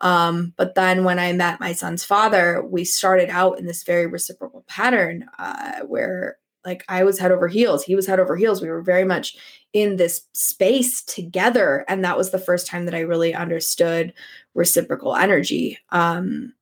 Um 0.00 0.54
but 0.56 0.74
then 0.76 1.04
when 1.04 1.18
i 1.18 1.30
met 1.34 1.60
my 1.60 1.74
son's 1.74 2.04
father 2.04 2.64
we 2.64 2.84
started 2.84 3.28
out 3.28 3.58
in 3.58 3.66
this 3.66 3.82
very 3.82 4.06
reciprocal 4.06 4.64
pattern 4.66 5.26
uh 5.38 5.80
where 5.80 6.38
like 6.64 6.84
i 6.88 7.04
was 7.04 7.18
head 7.18 7.32
over 7.32 7.48
heels 7.48 7.84
he 7.84 7.94
was 7.94 8.06
head 8.06 8.18
over 8.18 8.34
heels. 8.34 8.62
We 8.62 8.70
were 8.70 8.82
very 8.82 9.04
much 9.04 9.36
in 9.74 9.96
this 9.96 10.22
space 10.32 11.02
together 11.02 11.84
and 11.86 12.02
that 12.02 12.16
was 12.16 12.30
the 12.30 12.38
first 12.38 12.66
time 12.66 12.86
that 12.86 12.94
i 12.94 13.00
really 13.00 13.34
understood 13.34 14.14
reciprocal 14.54 15.14
energy. 15.14 15.78
Um 15.90 16.54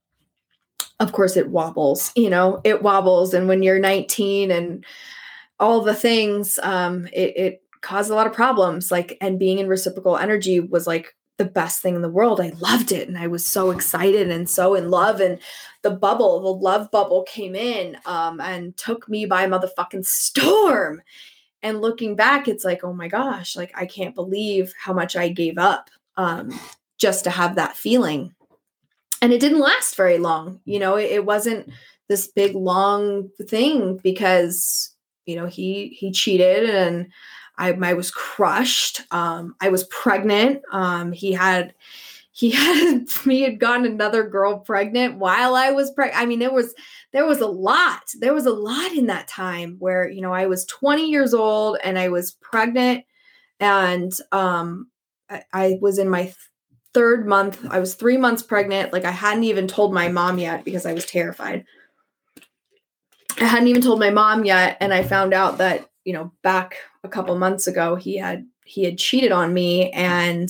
of 1.00 1.12
course 1.12 1.36
it 1.36 1.50
wobbles 1.50 2.12
you 2.16 2.30
know 2.30 2.60
it 2.64 2.82
wobbles 2.82 3.34
and 3.34 3.48
when 3.48 3.62
you're 3.62 3.78
19 3.78 4.50
and 4.50 4.84
all 5.58 5.80
the 5.80 5.94
things 5.94 6.58
um 6.62 7.06
it, 7.12 7.36
it 7.36 7.62
caused 7.80 8.10
a 8.10 8.14
lot 8.14 8.26
of 8.26 8.32
problems 8.32 8.90
like 8.90 9.16
and 9.20 9.38
being 9.38 9.58
in 9.58 9.68
reciprocal 9.68 10.16
energy 10.16 10.60
was 10.60 10.86
like 10.86 11.14
the 11.38 11.44
best 11.44 11.82
thing 11.82 11.94
in 11.94 12.02
the 12.02 12.08
world. 12.08 12.40
I 12.40 12.52
loved 12.60 12.92
it 12.92 13.08
and 13.08 13.18
i 13.18 13.26
was 13.26 13.46
so 13.46 13.70
excited 13.70 14.30
and 14.30 14.48
so 14.48 14.74
in 14.74 14.90
love 14.90 15.20
and 15.20 15.38
the 15.82 15.90
bubble 15.90 16.40
the 16.40 16.64
love 16.64 16.90
bubble 16.90 17.22
came 17.24 17.54
in 17.54 17.96
um 18.06 18.40
and 18.40 18.76
took 18.76 19.08
me 19.08 19.26
by 19.26 19.46
motherfucking 19.46 20.04
storm. 20.04 21.02
And 21.62 21.80
looking 21.80 22.14
back 22.16 22.48
it's 22.48 22.64
like 22.64 22.84
oh 22.84 22.92
my 22.92 23.08
gosh 23.08 23.56
like 23.56 23.72
i 23.74 23.86
can't 23.86 24.14
believe 24.14 24.72
how 24.78 24.92
much 24.92 25.16
i 25.16 25.28
gave 25.28 25.58
up 25.58 25.90
um 26.16 26.58
just 26.98 27.24
to 27.24 27.30
have 27.30 27.56
that 27.56 27.76
feeling 27.76 28.34
and 29.22 29.32
it 29.32 29.40
didn't 29.40 29.60
last 29.60 29.96
very 29.96 30.18
long 30.18 30.60
you 30.64 30.78
know 30.78 30.96
it, 30.96 31.10
it, 31.10 31.24
wasn't 31.24 31.68
this 32.08 32.28
big 32.28 32.54
long 32.54 33.28
thing 33.42 33.98
because 34.02 34.94
you 35.24 35.36
know 35.36 35.46
he 35.46 35.88
he 35.88 36.10
cheated 36.10 36.70
and 36.70 37.12
i 37.58 37.70
i 37.70 37.94
was 37.94 38.10
crushed 38.10 39.02
um 39.10 39.54
i 39.60 39.68
was 39.68 39.84
pregnant 39.84 40.62
um 40.72 41.12
he 41.12 41.32
had 41.32 41.74
he 42.32 42.50
had 42.52 43.08
he 43.24 43.42
had 43.42 43.58
gotten 43.58 43.86
another 43.86 44.28
girl 44.28 44.58
pregnant 44.58 45.16
while 45.16 45.54
i 45.54 45.70
was 45.70 45.90
pregnant 45.92 46.20
i 46.20 46.26
mean 46.26 46.38
there 46.38 46.52
was 46.52 46.74
there 47.12 47.26
was 47.26 47.40
a 47.40 47.46
lot 47.46 48.02
there 48.20 48.34
was 48.34 48.46
a 48.46 48.52
lot 48.52 48.92
in 48.92 49.06
that 49.06 49.28
time 49.28 49.76
where 49.78 50.08
you 50.08 50.20
know 50.20 50.32
i 50.32 50.46
was 50.46 50.64
20 50.66 51.10
years 51.10 51.34
old 51.34 51.78
and 51.82 51.98
i 51.98 52.08
was 52.08 52.32
pregnant 52.40 53.04
and 53.58 54.12
um 54.32 54.88
I, 55.28 55.42
I 55.52 55.78
was 55.80 55.98
in 55.98 56.08
my 56.08 56.32
third 56.96 57.26
month. 57.26 57.62
I 57.68 57.78
was 57.78 57.94
three 57.94 58.16
months 58.16 58.42
pregnant. 58.42 58.90
Like 58.90 59.04
I 59.04 59.10
hadn't 59.10 59.44
even 59.44 59.68
told 59.68 59.92
my 59.92 60.08
mom 60.08 60.38
yet 60.38 60.64
because 60.64 60.86
I 60.86 60.94
was 60.94 61.04
terrified. 61.04 61.66
I 63.38 63.44
hadn't 63.44 63.68
even 63.68 63.82
told 63.82 64.00
my 64.00 64.08
mom 64.08 64.46
yet. 64.46 64.78
And 64.80 64.94
I 64.94 65.02
found 65.02 65.34
out 65.34 65.58
that, 65.58 65.90
you 66.06 66.14
know, 66.14 66.32
back 66.42 66.76
a 67.04 67.08
couple 67.10 67.36
months 67.36 67.66
ago, 67.66 67.96
he 67.96 68.16
had 68.16 68.46
he 68.64 68.84
had 68.84 68.96
cheated 68.96 69.30
on 69.30 69.52
me 69.52 69.90
and 69.90 70.48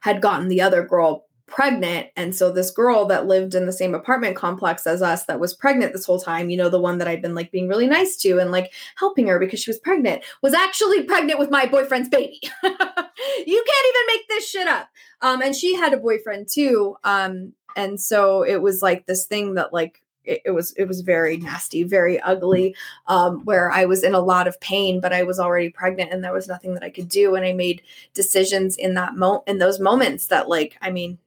had 0.00 0.22
gotten 0.22 0.48
the 0.48 0.62
other 0.62 0.82
girl 0.82 1.25
pregnant. 1.46 2.08
And 2.16 2.34
so 2.34 2.50
this 2.50 2.70
girl 2.70 3.06
that 3.06 3.26
lived 3.26 3.54
in 3.54 3.66
the 3.66 3.72
same 3.72 3.94
apartment 3.94 4.36
complex 4.36 4.86
as 4.86 5.00
us 5.00 5.24
that 5.26 5.40
was 5.40 5.54
pregnant 5.54 5.92
this 5.92 6.04
whole 6.04 6.18
time, 6.18 6.50
you 6.50 6.56
know, 6.56 6.68
the 6.68 6.80
one 6.80 6.98
that 6.98 7.08
I'd 7.08 7.22
been 7.22 7.34
like 7.34 7.52
being 7.52 7.68
really 7.68 7.86
nice 7.86 8.16
to 8.18 8.38
and 8.38 8.50
like 8.50 8.72
helping 8.96 9.28
her 9.28 9.38
because 9.38 9.60
she 9.60 9.70
was 9.70 9.78
pregnant, 9.78 10.24
was 10.42 10.54
actually 10.54 11.04
pregnant 11.04 11.38
with 11.38 11.50
my 11.50 11.66
boyfriend's 11.66 12.08
baby. 12.08 12.40
you 12.62 12.70
can't 12.72 12.76
even 12.76 14.06
make 14.08 14.28
this 14.28 14.48
shit 14.48 14.66
up. 14.66 14.88
Um, 15.22 15.40
and 15.40 15.54
she 15.54 15.74
had 15.74 15.94
a 15.94 15.98
boyfriend 15.98 16.48
too. 16.48 16.96
Um, 17.04 17.52
and 17.76 18.00
so 18.00 18.42
it 18.42 18.60
was 18.60 18.82
like 18.82 19.06
this 19.06 19.26
thing 19.26 19.54
that 19.54 19.72
like 19.72 20.02
it, 20.24 20.42
it, 20.46 20.50
was 20.50 20.72
it 20.72 20.88
was 20.88 21.02
very 21.02 21.36
nasty, 21.36 21.84
very 21.84 22.20
ugly, 22.20 22.74
um, 23.06 23.44
where 23.44 23.70
I 23.70 23.84
was 23.84 24.02
in 24.02 24.14
a 24.14 24.20
lot 24.20 24.48
of 24.48 24.60
pain, 24.60 25.00
but 25.00 25.12
I 25.12 25.22
was 25.22 25.38
already 25.38 25.70
pregnant 25.70 26.12
and 26.12 26.24
there 26.24 26.32
was 26.32 26.48
nothing 26.48 26.74
that 26.74 26.82
I 26.82 26.90
could 26.90 27.08
do. 27.08 27.36
And 27.36 27.44
I 27.44 27.52
made 27.52 27.82
decisions 28.14 28.76
in 28.76 28.94
that 28.94 29.14
moment 29.14 29.44
in 29.46 29.58
those 29.58 29.78
moments 29.78 30.26
that 30.26 30.48
like, 30.48 30.76
I 30.82 30.90
mean, 30.90 31.18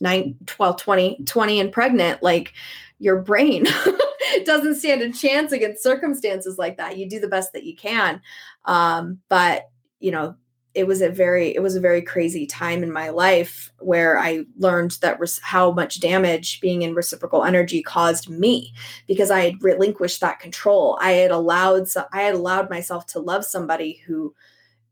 9 0.00 0.36
12 0.46 0.76
20 0.76 1.24
20 1.24 1.60
and 1.60 1.72
pregnant 1.72 2.22
like 2.22 2.52
your 2.98 3.20
brain 3.20 3.66
doesn't 4.44 4.76
stand 4.76 5.02
a 5.02 5.12
chance 5.12 5.52
against 5.52 5.82
circumstances 5.82 6.58
like 6.58 6.76
that. 6.76 6.96
You 6.96 7.08
do 7.08 7.20
the 7.20 7.28
best 7.28 7.52
that 7.52 7.64
you 7.64 7.76
can. 7.76 8.20
Um, 8.64 9.20
but 9.28 9.70
you 10.00 10.10
know 10.10 10.34
it 10.74 10.86
was 10.86 11.00
a 11.00 11.08
very 11.08 11.54
it 11.54 11.62
was 11.62 11.76
a 11.76 11.80
very 11.80 12.02
crazy 12.02 12.46
time 12.46 12.82
in 12.82 12.92
my 12.92 13.08
life 13.08 13.72
where 13.78 14.18
i 14.18 14.44
learned 14.58 14.90
that 15.00 15.18
res- 15.18 15.38
how 15.38 15.70
much 15.70 16.00
damage 16.00 16.60
being 16.60 16.82
in 16.82 16.94
reciprocal 16.94 17.44
energy 17.44 17.82
caused 17.82 18.28
me 18.28 18.74
because 19.06 19.30
i 19.30 19.40
had 19.40 19.62
relinquished 19.62 20.20
that 20.20 20.40
control. 20.40 20.98
I 21.00 21.12
had 21.12 21.30
allowed 21.30 21.88
i 22.12 22.22
had 22.22 22.34
allowed 22.34 22.68
myself 22.68 23.06
to 23.08 23.20
love 23.20 23.44
somebody 23.44 24.02
who 24.06 24.34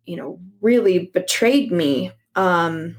you 0.06 0.16
know 0.16 0.40
really 0.60 1.10
betrayed 1.12 1.70
me. 1.70 2.12
Um 2.36 2.96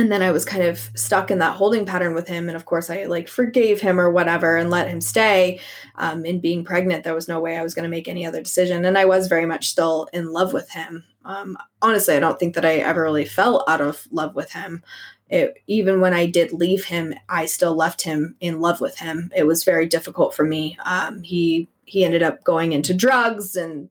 and 0.00 0.10
then 0.10 0.22
I 0.22 0.30
was 0.30 0.46
kind 0.46 0.62
of 0.62 0.90
stuck 0.94 1.30
in 1.30 1.38
that 1.40 1.56
holding 1.56 1.84
pattern 1.84 2.14
with 2.14 2.26
him. 2.26 2.48
And 2.48 2.56
of 2.56 2.64
course, 2.64 2.88
I 2.88 3.04
like 3.04 3.28
forgave 3.28 3.82
him 3.82 4.00
or 4.00 4.10
whatever 4.10 4.56
and 4.56 4.70
let 4.70 4.88
him 4.88 5.02
stay. 5.02 5.60
Um, 5.96 6.24
in 6.24 6.40
being 6.40 6.64
pregnant, 6.64 7.04
there 7.04 7.14
was 7.14 7.28
no 7.28 7.38
way 7.38 7.58
I 7.58 7.62
was 7.62 7.74
going 7.74 7.82
to 7.82 7.90
make 7.90 8.08
any 8.08 8.24
other 8.24 8.42
decision. 8.42 8.86
And 8.86 8.96
I 8.96 9.04
was 9.04 9.28
very 9.28 9.44
much 9.44 9.68
still 9.68 10.08
in 10.14 10.32
love 10.32 10.54
with 10.54 10.70
him. 10.70 11.04
Um, 11.26 11.58
honestly, 11.82 12.16
I 12.16 12.18
don't 12.18 12.38
think 12.40 12.54
that 12.54 12.64
I 12.64 12.76
ever 12.76 13.02
really 13.02 13.26
fell 13.26 13.62
out 13.68 13.82
of 13.82 14.08
love 14.10 14.34
with 14.34 14.50
him. 14.50 14.82
It, 15.28 15.62
even 15.66 16.00
when 16.00 16.14
I 16.14 16.24
did 16.24 16.54
leave 16.54 16.86
him, 16.86 17.12
I 17.28 17.44
still 17.44 17.74
left 17.74 18.00
him 18.00 18.36
in 18.40 18.62
love 18.62 18.80
with 18.80 18.96
him. 18.96 19.30
It 19.36 19.46
was 19.46 19.64
very 19.64 19.84
difficult 19.86 20.34
for 20.34 20.44
me. 20.44 20.78
Um, 20.86 21.22
he 21.22 21.68
he 21.84 22.04
ended 22.04 22.22
up 22.22 22.42
going 22.44 22.72
into 22.72 22.94
drugs 22.94 23.54
and 23.54 23.90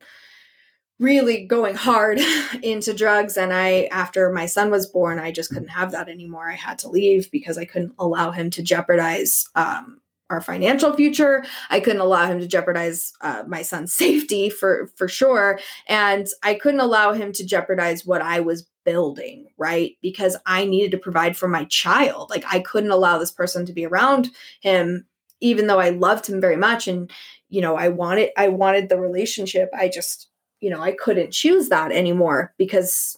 really 1.00 1.46
going 1.46 1.76
hard 1.76 2.20
into 2.64 2.94
drugs 2.94 3.38
and 3.38 3.54
i 3.54 3.88
after 3.92 4.32
my 4.32 4.46
son 4.46 4.70
was 4.70 4.88
born 4.88 5.20
i 5.20 5.32
just 5.32 5.50
couldn't 5.50 5.70
have 5.70 5.92
that 5.92 6.10
anymore 6.10 6.50
i 6.50 6.56
had 6.56 6.78
to 6.78 6.90
leave 6.90 7.30
because 7.32 7.58
i 7.58 7.66
couldn't 7.66 7.94
allow 8.00 8.32
him 8.32 8.50
to 8.50 8.62
jeopardize 8.62 9.48
um, 9.56 10.00
our 10.30 10.42
financial 10.42 10.94
future. 10.96 11.44
I 11.72 11.80
couldn't 11.80 12.02
allow 12.02 12.28
him 12.28 12.40
to 12.40 12.48
jeopardize 12.48 13.14
uh, 13.22 13.46
my 13.48 13.64
son's 13.64 13.94
safety 14.04 14.52
for 14.52 14.92
for 14.96 15.08
sure, 15.08 15.60
and 15.88 16.28
I 16.44 16.54
couldn't 16.54 16.82
allow 16.82 17.14
him 17.14 17.32
to 17.34 17.44
jeopardize 17.44 18.06
what 18.06 18.22
I 18.22 18.40
was 18.40 18.68
building, 18.86 19.48
right? 19.58 19.94
Because 20.04 20.38
I 20.46 20.66
needed 20.66 20.92
to 20.92 21.00
provide 21.00 21.36
for 21.36 21.48
my 21.48 21.66
child. 21.66 22.30
Like 22.30 22.44
I 22.48 22.60
couldn't 22.60 22.92
allow 22.92 23.18
this 23.18 23.32
person 23.32 23.66
to 23.66 23.74
be 23.74 23.88
around 23.88 24.30
him 24.62 25.08
even 25.42 25.68
though 25.68 25.80
I 25.80 25.90
loved 25.90 26.28
him 26.28 26.42
very 26.42 26.58
much 26.58 26.88
and 26.88 27.12
you 27.50 27.62
know, 27.62 27.76
I 27.76 27.90
wanted 27.90 28.30
I 28.38 28.50
wanted 28.50 28.90
the 28.90 29.00
relationship. 29.00 29.70
I 29.74 29.90
just, 29.90 30.28
you 30.62 30.70
know, 30.70 30.82
I 30.82 30.92
couldn't 30.92 31.32
choose 31.32 31.70
that 31.70 31.92
anymore 31.92 32.54
because 32.58 33.18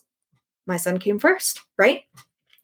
my 0.67 0.77
son 0.77 0.99
came 0.99 1.19
first, 1.19 1.61
right? 1.77 2.03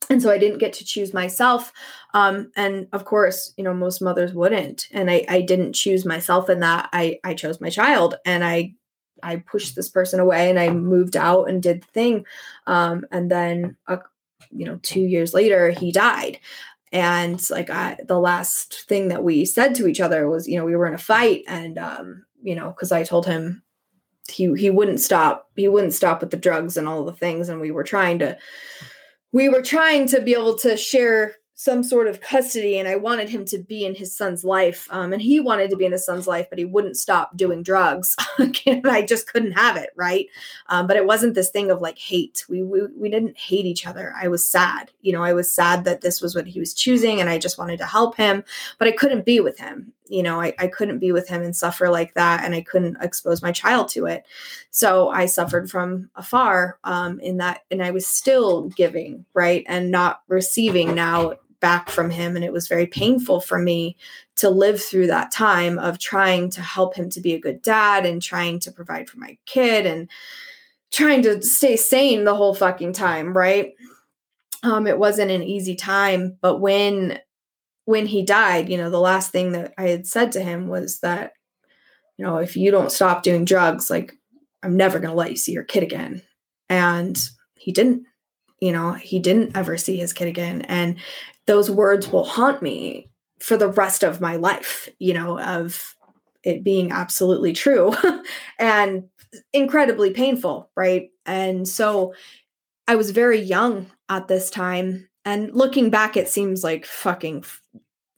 and 0.09 0.21
so 0.21 0.29
i 0.29 0.37
didn't 0.37 0.59
get 0.59 0.73
to 0.73 0.85
choose 0.85 1.13
myself. 1.13 1.71
Um, 2.13 2.51
and 2.55 2.87
of 2.93 3.05
course 3.05 3.53
you 3.57 3.63
know 3.63 3.73
most 3.73 4.01
mothers 4.01 4.33
wouldn't. 4.33 4.87
And 4.91 5.09
I, 5.11 5.25
I 5.27 5.41
didn't 5.41 5.73
choose 5.73 6.05
myself 6.05 6.49
in 6.49 6.59
that. 6.61 6.89
I 6.93 7.19
i 7.23 7.33
chose 7.33 7.61
my 7.61 7.69
child 7.69 8.15
and 8.25 8.43
i 8.43 8.73
i 9.23 9.37
pushed 9.37 9.75
this 9.75 9.89
person 9.89 10.19
away 10.19 10.49
and 10.49 10.59
i 10.59 10.69
moved 10.69 11.17
out 11.17 11.49
and 11.49 11.61
did 11.61 11.81
the 11.81 11.87
thing. 11.87 12.25
Um, 12.67 13.05
and 13.11 13.29
then 13.29 13.77
uh, 13.87 13.97
you 14.51 14.65
know 14.65 14.79
two 14.81 15.01
years 15.01 15.33
later 15.33 15.71
he 15.71 15.91
died. 15.91 16.39
And 16.93 17.47
like 17.49 17.69
I, 17.69 17.97
the 18.07 18.19
last 18.19 18.85
thing 18.87 19.09
that 19.09 19.21
we 19.21 19.43
said 19.43 19.75
to 19.75 19.87
each 19.87 19.99
other 19.99 20.29
was 20.29 20.47
you 20.47 20.57
know 20.57 20.65
we 20.65 20.75
were 20.75 20.87
in 20.87 20.93
a 20.93 20.99
fight 20.99 21.43
and 21.47 21.77
um, 21.77 22.25
you 22.41 22.55
know 22.55 22.69
because 22.69 22.91
i 22.91 23.03
told 23.03 23.25
him 23.25 23.61
he 24.31 24.53
he 24.55 24.69
wouldn't 24.69 24.99
stop 24.99 25.49
he 25.55 25.67
wouldn't 25.67 25.93
stop 25.93 26.21
with 26.21 26.31
the 26.31 26.37
drugs 26.37 26.77
and 26.77 26.87
all 26.87 27.03
the 27.03 27.13
things. 27.13 27.49
And 27.49 27.61
we 27.61 27.71
were 27.71 27.83
trying 27.83 28.19
to 28.19 28.37
we 29.31 29.49
were 29.49 29.61
trying 29.61 30.07
to 30.07 30.21
be 30.21 30.33
able 30.33 30.55
to 30.55 30.77
share 30.77 31.35
some 31.59 31.83
sort 31.83 32.07
of 32.07 32.21
custody. 32.21 32.77
And 32.77 32.87
i 32.87 32.95
wanted 32.95 33.29
him 33.29 33.43
to 33.45 33.57
be 33.57 33.85
in 33.85 33.95
his 33.95 34.15
son's 34.15 34.43
life 34.43 34.87
um, 34.91 35.11
and 35.11 35.21
he 35.21 35.39
wanted 35.39 35.69
to 35.71 35.75
be 35.75 35.85
in 35.85 35.91
his 35.91 36.05
son's 36.05 36.27
life 36.27 36.47
but 36.49 36.59
he 36.59 36.65
wouldn't 36.65 36.97
stop 36.97 37.35
doing 37.35 37.63
drugs. 37.63 38.15
I 38.39 39.05
just 39.07 39.31
couldn't 39.31 39.53
have 39.53 39.75
it 39.77 39.89
right? 39.95 40.27
Um, 40.67 40.87
but 40.87 40.97
it 40.97 41.05
wasn't 41.05 41.33
this 41.33 41.49
thing 41.49 41.71
of 41.71 41.81
like 41.81 41.97
hate. 41.97 42.45
We, 42.47 42.63
we 42.63 42.81
we 42.95 43.09
didn't 43.09 43.37
hate 43.37 43.65
each 43.65 43.87
other. 43.87 44.13
I 44.21 44.27
was 44.27 44.47
sad. 44.47 44.91
You 45.01 45.13
know 45.13 45.23
i 45.23 45.33
was 45.33 45.51
sad 45.51 45.85
that 45.85 46.01
this 46.01 46.21
was 46.21 46.35
what 46.35 46.47
he 46.47 46.59
was 46.59 46.73
choosing 46.73 47.21
and 47.21 47.29
i 47.29 47.37
just 47.37 47.57
wanted 47.57 47.77
to 47.77 47.85
help 47.85 48.17
him 48.17 48.43
but 48.77 48.87
i 48.87 48.91
couldn't 48.91 49.25
be 49.25 49.39
with 49.39 49.57
him 49.57 49.93
you 50.09 50.23
know 50.23 50.41
I, 50.41 50.53
I 50.59 50.67
couldn't 50.67 50.99
be 50.99 51.11
with 51.11 51.27
him 51.27 51.41
and 51.41 51.55
suffer 51.55 51.89
like 51.89 52.13
that 52.13 52.43
and 52.43 52.55
i 52.55 52.61
couldn't 52.61 52.97
expose 53.01 53.41
my 53.41 53.51
child 53.51 53.89
to 53.89 54.05
it. 54.05 54.25
So 54.71 55.09
i 55.09 55.25
suffered 55.25 55.69
from 55.69 56.09
afar 56.15 56.79
um, 56.83 57.19
in 57.19 57.37
that 57.37 57.61
and 57.71 57.83
i 57.83 57.91
was 57.91 58.07
still 58.07 58.69
giving 58.69 59.25
right 59.33 59.63
and 59.67 59.91
not 59.91 60.21
receiving 60.27 60.95
now 60.95 61.33
back 61.59 61.89
from 61.89 62.09
him. 62.09 62.35
And 62.35 62.45
it 62.45 62.53
was 62.53 62.67
very 62.67 62.87
painful 62.87 63.41
for 63.41 63.59
me 63.59 63.95
to 64.35 64.49
live 64.49 64.81
through 64.81 65.07
that 65.07 65.31
time 65.31 65.79
of 65.79 65.99
trying 65.99 66.49
to 66.51 66.61
help 66.61 66.95
him 66.95 67.09
to 67.11 67.21
be 67.21 67.33
a 67.33 67.39
good 67.39 67.61
dad 67.61 68.05
and 68.05 68.21
trying 68.21 68.59
to 68.59 68.71
provide 68.71 69.09
for 69.09 69.17
my 69.17 69.37
kid 69.45 69.85
and 69.85 70.09
trying 70.91 71.21
to 71.23 71.41
stay 71.41 71.75
sane 71.75 72.23
the 72.23 72.35
whole 72.35 72.53
fucking 72.53 72.93
time 72.93 73.35
right? 73.35 73.73
Um 74.63 74.87
it 74.87 74.97
wasn't 74.97 75.31
an 75.31 75.43
easy 75.43 75.75
time 75.75 76.37
but 76.41 76.59
when 76.59 77.19
when 77.87 78.05
he 78.05 78.21
died 78.21 78.69
you 78.69 78.77
know 78.77 78.89
the 78.89 78.99
last 78.99 79.31
thing 79.31 79.51
that 79.51 79.73
i 79.77 79.83
had 79.83 80.05
said 80.05 80.31
to 80.31 80.41
him 80.41 80.67
was 80.67 80.99
that 80.99 81.33
you 82.17 82.25
know 82.25 82.37
if 82.37 82.55
you 82.55 82.71
don't 82.71 82.91
stop 82.91 83.23
doing 83.23 83.45
drugs 83.45 83.89
like 83.89 84.13
i'm 84.63 84.77
never 84.77 84.99
going 84.99 85.11
to 85.11 85.15
let 85.15 85.31
you 85.31 85.37
see 85.37 85.51
your 85.51 85.63
kid 85.63 85.83
again 85.83 86.21
and 86.69 87.29
he 87.55 87.71
didn't 87.71 88.03
you 88.59 88.71
know 88.71 88.93
he 88.93 89.19
didn't 89.19 89.55
ever 89.55 89.77
see 89.77 89.97
his 89.97 90.13
kid 90.13 90.27
again 90.27 90.61
and 90.63 90.97
those 91.47 91.71
words 91.71 92.09
will 92.09 92.25
haunt 92.25 92.61
me 92.61 93.09
for 93.39 93.57
the 93.57 93.69
rest 93.69 94.03
of 94.03 94.21
my 94.21 94.35
life, 94.35 94.89
you 94.99 95.13
know, 95.13 95.39
of 95.39 95.95
it 96.43 96.63
being 96.63 96.91
absolutely 96.91 97.53
true 97.53 97.93
and 98.59 99.05
incredibly 99.53 100.11
painful, 100.11 100.69
right? 100.75 101.09
And 101.25 101.67
so 101.67 102.13
I 102.87 102.95
was 102.95 103.11
very 103.11 103.39
young 103.39 103.87
at 104.09 104.27
this 104.27 104.49
time. 104.49 105.06
And 105.27 105.53
looking 105.53 105.89
back, 105.89 106.15
it 106.15 106.29
seems 106.29 106.63
like 106.63 106.85
fucking, 106.85 107.43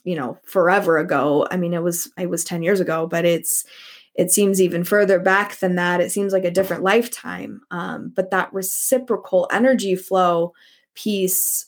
you 0.03 0.15
know, 0.15 0.37
forever 0.45 0.99
ago. 0.99 1.47
I 1.49 1.57
mean, 1.57 1.73
it 1.73 1.81
was, 1.81 2.07
it 2.19 2.29
was 2.29 2.43
10 2.43 2.61
years 2.61 2.79
ago, 2.79 3.07
but 3.07 3.25
it's, 3.25 3.65
it 4.13 4.31
seems 4.31 4.61
even 4.61 4.83
further 4.83 5.17
back 5.17 5.57
than 5.57 5.73
that. 5.73 6.01
It 6.01 6.11
seems 6.11 6.33
like 6.33 6.45
a 6.45 6.51
different 6.51 6.83
lifetime. 6.83 7.61
Um, 7.71 8.13
but 8.15 8.29
that 8.29 8.53
reciprocal 8.53 9.47
energy 9.51 9.95
flow 9.95 10.53
piece 10.93 11.65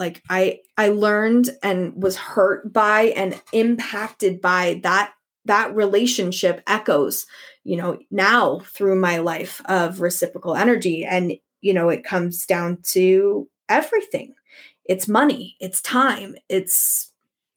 like 0.00 0.22
i 0.28 0.58
i 0.76 0.88
learned 0.88 1.50
and 1.62 2.00
was 2.00 2.16
hurt 2.16 2.72
by 2.72 3.12
and 3.16 3.40
impacted 3.52 4.40
by 4.40 4.80
that 4.82 5.12
that 5.44 5.74
relationship 5.74 6.62
echoes 6.66 7.26
you 7.64 7.76
know 7.76 7.98
now 8.10 8.60
through 8.60 8.96
my 8.96 9.18
life 9.18 9.60
of 9.66 10.00
reciprocal 10.00 10.54
energy 10.54 11.04
and 11.04 11.32
you 11.60 11.72
know 11.72 11.88
it 11.88 12.04
comes 12.04 12.44
down 12.46 12.78
to 12.82 13.48
everything 13.68 14.34
it's 14.86 15.08
money 15.08 15.56
it's 15.60 15.80
time 15.82 16.34
it's 16.48 17.10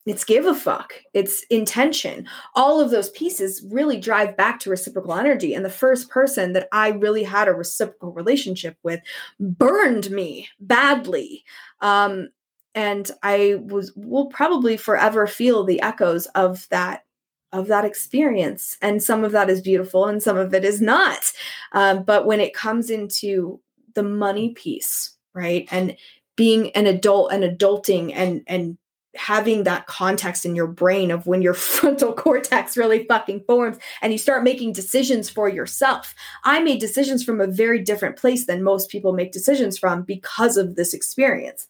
it's 0.05 0.23
give 0.23 0.45
a 0.45 0.55
fuck 0.55 0.93
it's 1.13 1.43
intention 1.49 2.27
all 2.55 2.79
of 2.79 2.91
those 2.91 3.09
pieces 3.09 3.63
really 3.69 3.99
drive 3.99 4.37
back 4.37 4.59
to 4.59 4.69
reciprocal 4.69 5.13
energy 5.13 5.53
and 5.53 5.65
the 5.65 5.69
first 5.69 6.09
person 6.09 6.53
that 6.53 6.67
i 6.71 6.89
really 6.89 7.23
had 7.23 7.47
a 7.47 7.53
reciprocal 7.53 8.11
relationship 8.11 8.77
with 8.83 9.01
burned 9.39 10.09
me 10.11 10.47
badly 10.59 11.43
um, 11.81 12.29
and 12.77 13.09
I 13.23 13.55
was 13.63 13.91
will 13.95 14.27
probably 14.27 14.77
forever 14.77 15.25
feel 15.25 15.63
the 15.63 15.81
echoes 15.81 16.27
of 16.35 16.67
that 16.69 17.05
of 17.51 17.67
that 17.67 17.85
experience. 17.85 18.77
And 18.83 19.01
some 19.01 19.23
of 19.23 19.31
that 19.31 19.49
is 19.49 19.61
beautiful, 19.61 20.05
and 20.05 20.21
some 20.21 20.37
of 20.37 20.53
it 20.53 20.63
is 20.63 20.79
not. 20.79 21.31
Um, 21.71 22.03
but 22.03 22.27
when 22.27 22.39
it 22.39 22.53
comes 22.53 22.91
into 22.91 23.59
the 23.95 24.03
money 24.03 24.49
piece, 24.49 25.15
right, 25.33 25.67
and 25.71 25.97
being 26.37 26.71
an 26.71 26.87
adult 26.87 27.33
and 27.33 27.43
adulting 27.43 28.13
and 28.15 28.43
and 28.47 28.77
having 29.15 29.63
that 29.63 29.87
context 29.87 30.45
in 30.45 30.55
your 30.55 30.67
brain 30.67 31.11
of 31.11 31.27
when 31.27 31.41
your 31.41 31.53
frontal 31.55 32.13
cortex 32.13 32.77
really 32.77 33.03
fucking 33.05 33.43
forms 33.47 33.77
and 34.01 34.13
you 34.13 34.19
start 34.19 34.43
making 34.43 34.71
decisions 34.71 35.29
for 35.29 35.49
yourself. 35.49 36.15
I 36.45 36.59
made 36.59 36.79
decisions 36.79 37.23
from 37.23 37.41
a 37.41 37.47
very 37.47 37.81
different 37.81 38.15
place 38.15 38.45
than 38.45 38.63
most 38.63 38.89
people 38.89 39.11
make 39.13 39.33
decisions 39.33 39.77
from 39.77 40.03
because 40.03 40.55
of 40.55 40.75
this 40.75 40.93
experience 40.93 41.67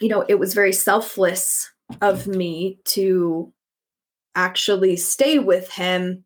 you 0.00 0.08
know, 0.08 0.24
it 0.28 0.38
was 0.38 0.54
very 0.54 0.72
selfless 0.72 1.70
of 2.00 2.26
me 2.26 2.78
to 2.84 3.52
actually 4.34 4.96
stay 4.96 5.38
with 5.38 5.70
him 5.70 6.24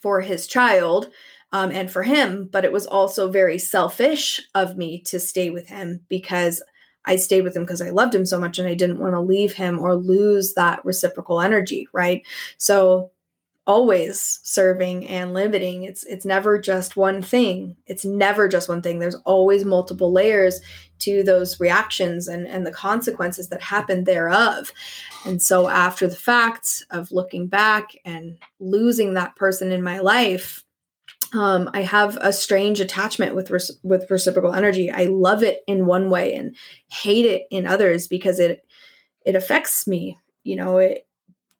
for 0.00 0.20
his 0.20 0.46
child 0.46 1.10
um, 1.52 1.70
and 1.70 1.90
for 1.90 2.02
him, 2.02 2.48
but 2.50 2.64
it 2.64 2.72
was 2.72 2.86
also 2.86 3.30
very 3.30 3.58
selfish 3.58 4.40
of 4.54 4.76
me 4.76 5.00
to 5.02 5.20
stay 5.20 5.50
with 5.50 5.68
him 5.68 6.00
because 6.08 6.62
I 7.04 7.16
stayed 7.16 7.42
with 7.42 7.56
him 7.56 7.64
because 7.64 7.82
I 7.82 7.90
loved 7.90 8.14
him 8.14 8.26
so 8.26 8.40
much 8.40 8.58
and 8.58 8.66
I 8.66 8.74
didn't 8.74 8.98
want 8.98 9.14
to 9.14 9.20
leave 9.20 9.52
him 9.52 9.78
or 9.78 9.94
lose 9.94 10.54
that 10.54 10.84
reciprocal 10.84 11.40
energy, 11.40 11.86
right? 11.92 12.22
So 12.56 13.10
always 13.66 14.40
serving 14.42 15.06
and 15.06 15.32
limiting 15.32 15.84
it's 15.84 16.04
it's 16.04 16.26
never 16.26 16.58
just 16.58 16.96
one 16.96 17.22
thing. 17.22 17.76
It's 17.86 18.04
never 18.04 18.46
just 18.48 18.68
one 18.68 18.82
thing. 18.82 18.98
There's 18.98 19.14
always 19.24 19.64
multiple 19.64 20.12
layers 20.12 20.60
to 21.00 21.22
those 21.22 21.60
reactions 21.60 22.28
and 22.28 22.46
and 22.46 22.66
the 22.66 22.72
consequences 22.72 23.48
that 23.48 23.62
happen 23.62 24.04
thereof. 24.04 24.72
And 25.24 25.40
so 25.40 25.68
after 25.68 26.06
the 26.06 26.16
fact 26.16 26.84
of 26.90 27.12
looking 27.12 27.46
back 27.46 27.92
and 28.04 28.38
losing 28.60 29.14
that 29.14 29.36
person 29.36 29.72
in 29.72 29.82
my 29.82 29.98
life 29.98 30.63
um, 31.34 31.68
I 31.74 31.82
have 31.82 32.16
a 32.20 32.32
strange 32.32 32.80
attachment 32.80 33.34
with 33.34 33.50
with 33.82 34.10
reciprocal 34.10 34.54
energy. 34.54 34.90
I 34.90 35.04
love 35.04 35.42
it 35.42 35.62
in 35.66 35.86
one 35.86 36.08
way 36.08 36.34
and 36.34 36.56
hate 36.88 37.26
it 37.26 37.42
in 37.50 37.66
others 37.66 38.08
because 38.08 38.38
it 38.38 38.64
it 39.26 39.34
affects 39.34 39.86
me. 39.86 40.18
You 40.44 40.56
know, 40.56 40.78
it 40.78 41.06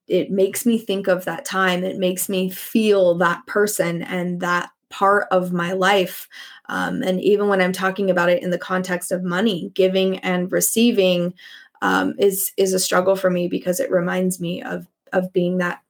it 0.07 0.31
makes 0.31 0.67
me 0.67 0.79
think 0.79 1.09
of 1.09 1.25
that 1.25 1.45
time 1.45 1.83
it 1.83 1.97
makes 1.97 2.29
me 2.29 2.51
feel 2.51 3.15
that 3.17 3.45
person 3.47 4.03
and 4.03 4.41
that 4.41 4.71
part 4.91 5.27
of 5.31 5.53
my 5.53 5.73
life 5.73 6.29
um, 6.69 7.03
and 7.03 7.21
even 7.21 7.49
when 7.49 7.61
i'm 7.61 7.73
talking 7.73 8.11
about 8.11 8.29
it 8.29 8.43
in 8.43 8.51
the 8.51 8.59
context 8.59 9.11
of 9.11 9.25
money 9.25 9.71
giving 9.75 10.19
and 10.19 10.53
receiving 10.53 11.33
um, 11.83 12.15
is 12.19 12.53
is 12.57 12.73
a 12.73 12.79
struggle 12.79 13.17
for 13.17 13.31
me 13.31 13.49
because 13.49 13.81
it 13.81 13.91
reminds 13.91 14.41
me 14.41 14.63
of 14.63 14.87
of 15.13 15.33
being 15.33 15.59
that 15.59 15.81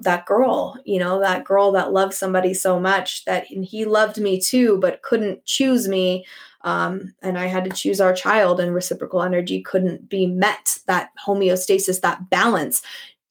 that 0.00 0.26
girl 0.26 0.76
you 0.84 0.98
know 0.98 1.20
that 1.20 1.44
girl 1.44 1.72
that 1.72 1.92
loved 1.92 2.14
somebody 2.14 2.54
so 2.54 2.78
much 2.78 3.24
that 3.24 3.46
he 3.46 3.84
loved 3.84 4.18
me 4.18 4.40
too 4.40 4.78
but 4.78 5.02
couldn't 5.02 5.44
choose 5.44 5.88
me 5.88 6.24
um, 6.62 7.14
and 7.22 7.38
i 7.38 7.46
had 7.46 7.64
to 7.64 7.70
choose 7.70 8.00
our 8.00 8.12
child 8.12 8.60
and 8.60 8.74
reciprocal 8.74 9.22
energy 9.22 9.60
couldn't 9.62 10.08
be 10.08 10.26
met 10.26 10.78
that 10.86 11.10
homeostasis 11.26 12.00
that 12.00 12.30
balance 12.30 12.82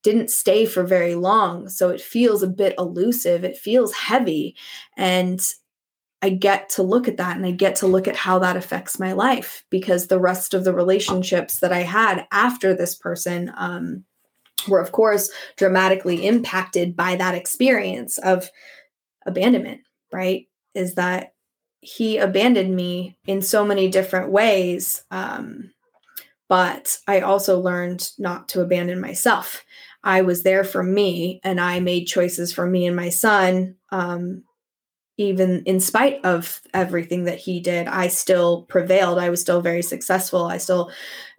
didn't 0.07 0.29
stay 0.29 0.65
for 0.65 0.83
very 0.83 1.15
long. 1.15 1.67
So 1.67 1.89
it 1.89 1.99
feels 1.99 2.41
a 2.41 2.47
bit 2.47 2.75
elusive, 2.77 3.43
it 3.43 3.57
feels 3.57 3.93
heavy. 3.93 4.55
And 4.95 5.41
I 6.21 6.29
get 6.29 6.69
to 6.69 6.83
look 6.83 7.09
at 7.09 7.17
that 7.17 7.35
and 7.35 7.45
I 7.45 7.51
get 7.51 7.75
to 7.77 7.87
look 7.87 8.07
at 8.07 8.15
how 8.15 8.39
that 8.39 8.55
affects 8.55 8.99
my 8.99 9.11
life 9.11 9.65
because 9.69 10.07
the 10.07 10.19
rest 10.19 10.53
of 10.53 10.63
the 10.63 10.73
relationships 10.73 11.59
that 11.59 11.73
I 11.73 11.81
had 11.81 12.25
after 12.31 12.73
this 12.73 12.95
person, 12.95 13.51
um, 13.57 14.03
were, 14.67 14.79
of 14.79 14.91
course, 14.91 15.29
dramatically 15.55 16.25
impacted 16.25 16.95
by 16.95 17.15
that 17.15 17.35
experience 17.35 18.17
of 18.19 18.49
abandonment, 19.25 19.81
right? 20.11 20.47
Is 20.73 20.95
that 20.95 21.33
he 21.81 22.17
abandoned 22.17 22.75
me 22.75 23.17
in 23.25 23.41
so 23.41 23.65
many 23.65 23.89
different 23.89 24.31
ways. 24.31 25.03
Um, 25.11 25.71
but 26.49 26.97
I 27.07 27.21
also 27.21 27.59
learned 27.59 28.09
not 28.17 28.49
to 28.49 28.61
abandon 28.61 28.99
myself. 28.99 29.63
I 30.03 30.21
was 30.21 30.43
there 30.43 30.63
for 30.63 30.83
me 30.83 31.41
and 31.43 31.59
I 31.59 31.79
made 31.79 32.05
choices 32.05 32.53
for 32.53 32.65
me 32.65 32.87
and 32.87 32.95
my 32.95 33.09
son. 33.09 33.75
Um, 33.91 34.43
even 35.17 35.63
in 35.65 35.79
spite 35.79 36.23
of 36.23 36.61
everything 36.73 37.23
that 37.23 37.39
he 37.39 37.59
did, 37.59 37.87
I 37.87 38.07
still 38.07 38.63
prevailed. 38.63 39.17
I 39.17 39.29
was 39.29 39.41
still 39.41 39.61
very 39.61 39.81
successful. 39.81 40.45
I 40.45 40.57
still 40.57 40.91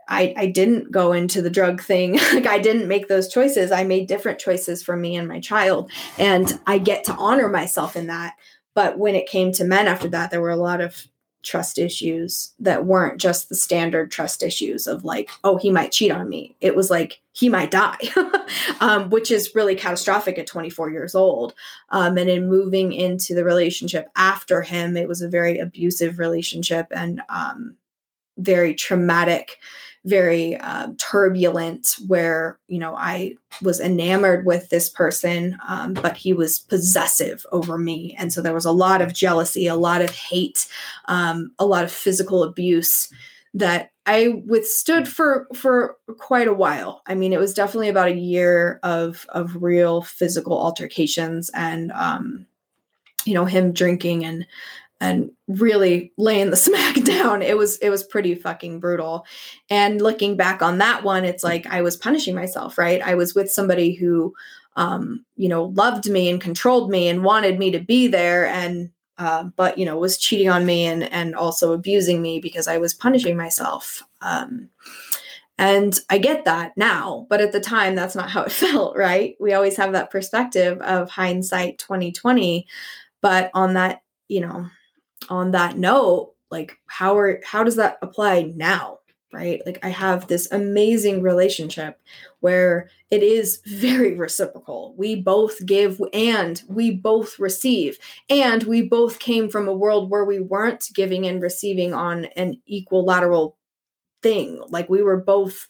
I, 0.08 0.34
I 0.36 0.46
didn't 0.46 0.90
go 0.90 1.12
into 1.12 1.42
the 1.42 1.50
drug 1.50 1.82
thing. 1.82 2.14
like 2.32 2.46
I 2.46 2.58
didn't 2.58 2.88
make 2.88 3.08
those 3.08 3.28
choices. 3.28 3.70
I 3.70 3.84
made 3.84 4.08
different 4.08 4.38
choices 4.38 4.82
for 4.82 4.96
me 4.96 5.16
and 5.16 5.28
my 5.28 5.40
child. 5.40 5.90
And 6.18 6.58
I 6.66 6.78
get 6.78 7.04
to 7.04 7.14
honor 7.14 7.48
myself 7.48 7.96
in 7.96 8.06
that. 8.08 8.34
But 8.74 8.98
when 8.98 9.14
it 9.14 9.28
came 9.28 9.52
to 9.52 9.64
men 9.64 9.88
after 9.88 10.08
that, 10.08 10.30
there 10.30 10.40
were 10.40 10.50
a 10.50 10.56
lot 10.56 10.80
of 10.80 11.06
trust 11.42 11.78
issues 11.78 12.52
that 12.58 12.84
weren't 12.84 13.20
just 13.20 13.48
the 13.48 13.54
standard 13.54 14.10
trust 14.10 14.42
issues 14.42 14.86
of 14.86 15.04
like, 15.04 15.30
oh, 15.44 15.56
he 15.56 15.70
might 15.70 15.92
cheat 15.92 16.10
on 16.10 16.28
me. 16.28 16.54
It 16.60 16.74
was 16.74 16.90
like, 16.90 17.20
he 17.32 17.48
might 17.48 17.70
die, 17.70 17.96
um, 18.80 19.08
which 19.10 19.30
is 19.30 19.54
really 19.54 19.74
catastrophic 19.74 20.38
at 20.38 20.46
24 20.46 20.90
years 20.90 21.14
old. 21.14 21.54
Um, 21.90 22.18
and 22.18 22.28
in 22.28 22.48
moving 22.48 22.92
into 22.92 23.34
the 23.34 23.44
relationship 23.44 24.08
after 24.16 24.62
him, 24.62 24.96
it 24.96 25.08
was 25.08 25.22
a 25.22 25.28
very 25.28 25.58
abusive 25.58 26.18
relationship 26.18 26.88
and 26.90 27.22
um, 27.28 27.76
very 28.36 28.74
traumatic 28.74 29.58
very 30.08 30.56
uh, 30.56 30.88
turbulent 30.98 31.96
where 32.06 32.58
you 32.68 32.78
know 32.78 32.94
i 32.96 33.34
was 33.62 33.80
enamored 33.80 34.46
with 34.46 34.68
this 34.70 34.88
person 34.88 35.58
um, 35.68 35.92
but 35.94 36.16
he 36.16 36.32
was 36.32 36.60
possessive 36.60 37.44
over 37.52 37.78
me. 37.78 38.14
And 38.18 38.32
so 38.32 38.40
there 38.40 38.54
was 38.54 38.64
a 38.64 38.72
lot 38.72 39.02
of 39.02 39.12
jealousy 39.12 39.66
a 39.66 39.74
lot 39.74 40.02
of 40.02 40.10
hate 40.10 40.66
um, 41.06 41.50
a 41.58 41.66
lot 41.66 41.84
of 41.84 41.92
physical 41.92 42.42
abuse 42.42 43.12
that 43.54 43.90
i 44.06 44.42
withstood 44.46 45.06
for 45.08 45.46
for 45.54 45.96
quite 46.18 46.48
a 46.48 46.54
while. 46.54 47.02
I 47.06 47.14
mean 47.14 47.32
it 47.32 47.40
was 47.40 47.54
definitely 47.54 47.88
about 47.88 48.08
a 48.08 48.14
year 48.14 48.80
of 48.82 49.26
of 49.30 49.62
real 49.62 50.02
physical 50.02 50.58
altercations 50.58 51.50
and 51.54 51.92
um, 51.92 52.46
you 53.24 53.34
know 53.34 53.44
him 53.44 53.72
drinking 53.72 54.24
and 54.24 54.46
and 55.00 55.30
really 55.46 56.12
laying 56.16 56.50
the 56.50 56.56
smack 56.68 57.02
down. 57.04 57.42
It 57.42 57.56
was 57.56 57.78
it 57.78 57.90
was 57.90 58.02
pretty 58.02 58.34
fucking 58.34 58.80
brutal. 58.80 59.26
And 59.70 60.00
looking 60.00 60.36
back 60.36 60.62
on 60.62 60.78
that 60.78 61.02
one 61.04 61.24
it's 61.24 61.44
like 61.44 61.66
i 61.66 61.82
was 61.82 61.96
punishing 61.96 62.34
myself 62.34 62.78
right? 62.78 63.00
I 63.02 63.14
was 63.14 63.34
with 63.34 63.50
somebody 63.50 63.94
who 63.94 64.34
um 64.76 65.24
you 65.36 65.48
know 65.48 65.64
loved 65.64 66.08
me 66.08 66.28
and 66.28 66.40
controlled 66.40 66.90
me 66.90 67.08
and 67.08 67.24
wanted 67.24 67.58
me 67.58 67.70
to 67.72 67.80
be 67.80 68.06
there 68.08 68.46
and 68.46 68.90
uh, 69.18 69.44
but 69.56 69.76
you 69.76 69.84
know 69.84 69.96
was 69.98 70.16
cheating 70.16 70.48
on 70.48 70.64
me 70.64 70.86
and 70.86 71.02
and 71.12 71.34
also 71.34 71.72
abusing 71.72 72.22
me 72.22 72.38
because 72.38 72.68
i 72.68 72.78
was 72.78 72.94
punishing 72.94 73.36
myself. 73.36 74.02
Um 74.20 74.68
and 75.60 75.98
i 76.08 76.18
get 76.18 76.44
that 76.44 76.76
now 76.76 77.26
but 77.28 77.40
at 77.40 77.50
the 77.50 77.60
time 77.60 77.96
that's 77.96 78.14
not 78.14 78.30
how 78.30 78.42
it 78.42 78.52
felt 78.64 78.96
right? 78.96 79.36
We 79.40 79.54
always 79.54 79.76
have 79.76 79.92
that 79.92 80.10
perspective 80.10 80.80
of 80.80 81.10
hindsight 81.10 81.78
2020 81.78 82.66
but 83.20 83.50
on 83.54 83.74
that 83.74 84.02
you 84.28 84.40
know 84.40 84.68
on 85.28 85.52
that 85.52 85.78
note, 85.78 86.34
like 86.50 86.76
how 86.86 87.16
are 87.16 87.40
how 87.44 87.62
does 87.62 87.76
that 87.76 87.98
apply 88.02 88.52
now? 88.56 88.98
Right? 89.32 89.60
Like 89.66 89.78
I 89.82 89.90
have 89.90 90.26
this 90.26 90.50
amazing 90.52 91.20
relationship 91.20 92.00
where 92.40 92.88
it 93.10 93.22
is 93.22 93.60
very 93.66 94.14
reciprocal. 94.14 94.94
We 94.96 95.16
both 95.16 95.64
give 95.66 96.00
and 96.14 96.62
we 96.66 96.92
both 96.92 97.38
receive. 97.38 97.98
And 98.30 98.62
we 98.62 98.82
both 98.82 99.18
came 99.18 99.50
from 99.50 99.68
a 99.68 99.74
world 99.74 100.10
where 100.10 100.24
we 100.24 100.40
weren't 100.40 100.88
giving 100.94 101.26
and 101.26 101.42
receiving 101.42 101.92
on 101.92 102.26
an 102.36 102.60
equilateral 102.66 103.58
thing. 104.22 104.60
Like 104.68 104.88
we 104.88 105.02
were 105.02 105.16
both 105.16 105.66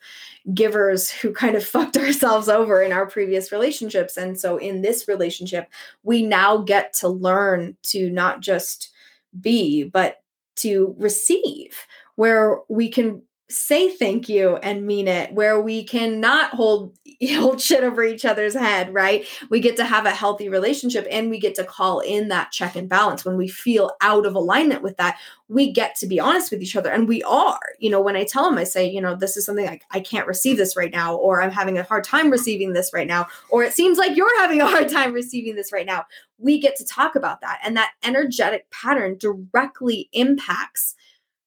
givers 0.54 1.10
who 1.10 1.32
kind 1.32 1.56
of 1.56 1.64
fucked 1.66 1.96
ourselves 1.96 2.48
over 2.48 2.82
in 2.82 2.92
our 2.92 3.06
previous 3.06 3.52
relationships. 3.52 4.16
And 4.16 4.38
so 4.38 4.56
in 4.56 4.82
this 4.82 5.08
relationship, 5.08 5.68
we 6.02 6.22
now 6.22 6.58
get 6.58 6.92
to 6.94 7.08
learn 7.08 7.76
to 7.84 8.10
not 8.10 8.40
just 8.40 8.92
be, 9.40 9.84
but 9.84 10.16
to 10.56 10.94
receive, 10.98 11.76
where 12.16 12.58
we 12.68 12.88
can 12.90 13.22
say 13.50 13.88
thank 13.88 14.28
you 14.28 14.56
and 14.56 14.86
mean 14.86 15.08
it 15.08 15.32
where 15.32 15.58
we 15.58 15.82
cannot 15.82 16.50
hold 16.50 16.94
hold 17.30 17.60
shit 17.60 17.82
over 17.82 18.04
each 18.04 18.24
other's 18.24 18.54
head 18.54 18.92
right? 18.92 19.26
We 19.48 19.60
get 19.60 19.76
to 19.76 19.84
have 19.84 20.04
a 20.04 20.10
healthy 20.10 20.48
relationship 20.48 21.06
and 21.10 21.30
we 21.30 21.38
get 21.38 21.54
to 21.54 21.64
call 21.64 22.00
in 22.00 22.28
that 22.28 22.52
check 22.52 22.76
and 22.76 22.88
balance. 22.88 23.24
When 23.24 23.38
we 23.38 23.48
feel 23.48 23.92
out 24.02 24.26
of 24.26 24.34
alignment 24.34 24.82
with 24.82 24.96
that 24.98 25.18
we 25.48 25.72
get 25.72 25.96
to 25.96 26.06
be 26.06 26.20
honest 26.20 26.50
with 26.50 26.62
each 26.62 26.76
other 26.76 26.90
and 26.90 27.08
we 27.08 27.22
are. 27.22 27.60
You 27.78 27.88
know 27.90 28.02
when 28.02 28.16
i 28.16 28.24
tell 28.24 28.44
them 28.44 28.58
i 28.58 28.64
say 28.64 28.88
you 28.88 29.00
know 29.00 29.16
this 29.16 29.36
is 29.36 29.46
something 29.46 29.66
like 29.66 29.84
i 29.92 30.00
can't 30.00 30.26
receive 30.26 30.58
this 30.58 30.76
right 30.76 30.92
now 30.92 31.16
or 31.16 31.40
i'm 31.40 31.50
having 31.50 31.78
a 31.78 31.82
hard 31.82 32.04
time 32.04 32.30
receiving 32.30 32.74
this 32.74 32.92
right 32.92 33.06
now 33.06 33.26
or 33.48 33.64
it 33.64 33.72
seems 33.72 33.96
like 33.96 34.16
you're 34.16 34.40
having 34.40 34.60
a 34.60 34.66
hard 34.66 34.88
time 34.88 35.12
receiving 35.12 35.54
this 35.56 35.72
right 35.72 35.86
now. 35.86 36.04
We 36.38 36.60
get 36.60 36.76
to 36.76 36.84
talk 36.84 37.16
about 37.16 37.40
that 37.40 37.60
and 37.64 37.76
that 37.76 37.92
energetic 38.04 38.70
pattern 38.70 39.16
directly 39.18 40.08
impacts 40.12 40.94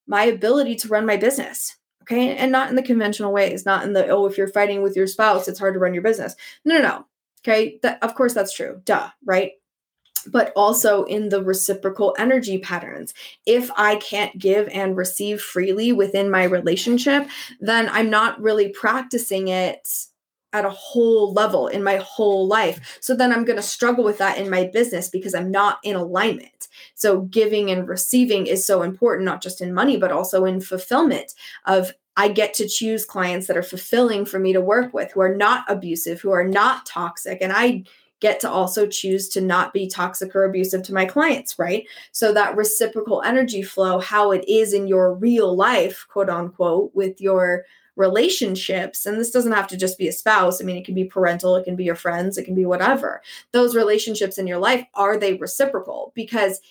my 0.07 0.23
ability 0.23 0.75
to 0.75 0.87
run 0.87 1.05
my 1.05 1.15
business 1.15 1.77
Okay. 2.11 2.35
And 2.35 2.51
not 2.51 2.69
in 2.69 2.75
the 2.75 2.83
conventional 2.83 3.31
ways, 3.31 3.65
not 3.65 3.85
in 3.85 3.93
the, 3.93 4.07
oh, 4.09 4.25
if 4.25 4.37
you're 4.37 4.49
fighting 4.49 4.81
with 4.81 4.97
your 4.97 5.07
spouse, 5.07 5.47
it's 5.47 5.59
hard 5.59 5.75
to 5.75 5.79
run 5.79 5.93
your 5.93 6.03
business. 6.03 6.35
No, 6.65 6.75
no, 6.75 6.81
no. 6.81 7.05
Okay. 7.39 7.79
That, 7.83 8.03
of 8.03 8.15
course, 8.15 8.33
that's 8.33 8.53
true. 8.53 8.81
Duh. 8.83 9.09
Right. 9.23 9.53
But 10.27 10.51
also 10.55 11.05
in 11.05 11.29
the 11.29 11.41
reciprocal 11.41 12.13
energy 12.19 12.57
patterns. 12.57 13.13
If 13.45 13.71
I 13.77 13.95
can't 13.95 14.37
give 14.37 14.67
and 14.73 14.97
receive 14.97 15.41
freely 15.41 15.93
within 15.93 16.29
my 16.29 16.43
relationship, 16.43 17.29
then 17.61 17.87
I'm 17.89 18.09
not 18.09 18.41
really 18.41 18.69
practicing 18.69 19.47
it 19.47 19.87
at 20.53 20.65
a 20.65 20.69
whole 20.69 21.31
level 21.31 21.67
in 21.67 21.81
my 21.81 21.95
whole 21.95 22.45
life. 22.45 22.97
So 22.99 23.15
then 23.15 23.31
I'm 23.31 23.45
going 23.45 23.55
to 23.55 23.63
struggle 23.63 24.03
with 24.03 24.17
that 24.17 24.37
in 24.37 24.49
my 24.49 24.65
business 24.65 25.07
because 25.07 25.33
I'm 25.33 25.49
not 25.49 25.79
in 25.83 25.95
alignment. 25.95 26.67
So 26.93 27.21
giving 27.21 27.71
and 27.71 27.87
receiving 27.87 28.47
is 28.47 28.65
so 28.65 28.81
important, 28.81 29.25
not 29.25 29.41
just 29.41 29.61
in 29.61 29.73
money, 29.73 29.95
but 29.95 30.11
also 30.11 30.43
in 30.43 30.59
fulfillment 30.59 31.33
of 31.65 31.93
I 32.17 32.27
get 32.27 32.53
to 32.55 32.67
choose 32.67 33.05
clients 33.05 33.47
that 33.47 33.57
are 33.57 33.63
fulfilling 33.63 34.25
for 34.25 34.39
me 34.39 34.53
to 34.53 34.61
work 34.61 34.93
with, 34.93 35.11
who 35.11 35.21
are 35.21 35.35
not 35.35 35.63
abusive, 35.67 36.19
who 36.21 36.31
are 36.31 36.47
not 36.47 36.85
toxic. 36.85 37.39
And 37.41 37.53
I 37.53 37.83
get 38.19 38.39
to 38.39 38.49
also 38.49 38.87
choose 38.87 39.27
to 39.29 39.41
not 39.41 39.73
be 39.73 39.87
toxic 39.87 40.35
or 40.35 40.43
abusive 40.43 40.83
to 40.83 40.93
my 40.93 41.05
clients, 41.05 41.57
right? 41.57 41.85
So 42.11 42.33
that 42.33 42.55
reciprocal 42.55 43.21
energy 43.23 43.63
flow, 43.63 43.99
how 43.99 44.31
it 44.31 44.47
is 44.47 44.73
in 44.73 44.87
your 44.87 45.13
real 45.13 45.55
life, 45.55 46.05
quote 46.07 46.29
unquote, 46.29 46.91
with 46.93 47.19
your 47.19 47.65
relationships 47.97 49.05
and 49.05 49.19
this 49.19 49.31
doesn't 49.31 49.51
have 49.51 49.67
to 49.67 49.75
just 49.75 49.97
be 49.97 50.07
a 50.07 50.13
spouse 50.13 50.61
i 50.61 50.63
mean 50.63 50.77
it 50.77 50.85
can 50.85 50.95
be 50.95 51.03
parental 51.03 51.57
it 51.57 51.65
can 51.65 51.75
be 51.75 51.83
your 51.83 51.93
friends 51.93 52.37
it 52.37 52.45
can 52.45 52.55
be 52.55 52.65
whatever 52.65 53.21
those 53.51 53.75
relationships 53.75 54.37
in 54.37 54.47
your 54.47 54.57
life 54.57 54.85
are 54.93 55.17
they 55.17 55.33
reciprocal 55.33 56.13
because 56.15 56.61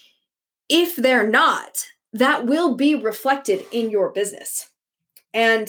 if 0.70 0.96
they're 0.96 1.29
not 1.29 1.87
that 2.14 2.46
will 2.46 2.74
be 2.74 2.94
reflected 2.94 3.64
in 3.70 3.90
your 3.90 4.11
business 4.11 4.70
and 5.35 5.69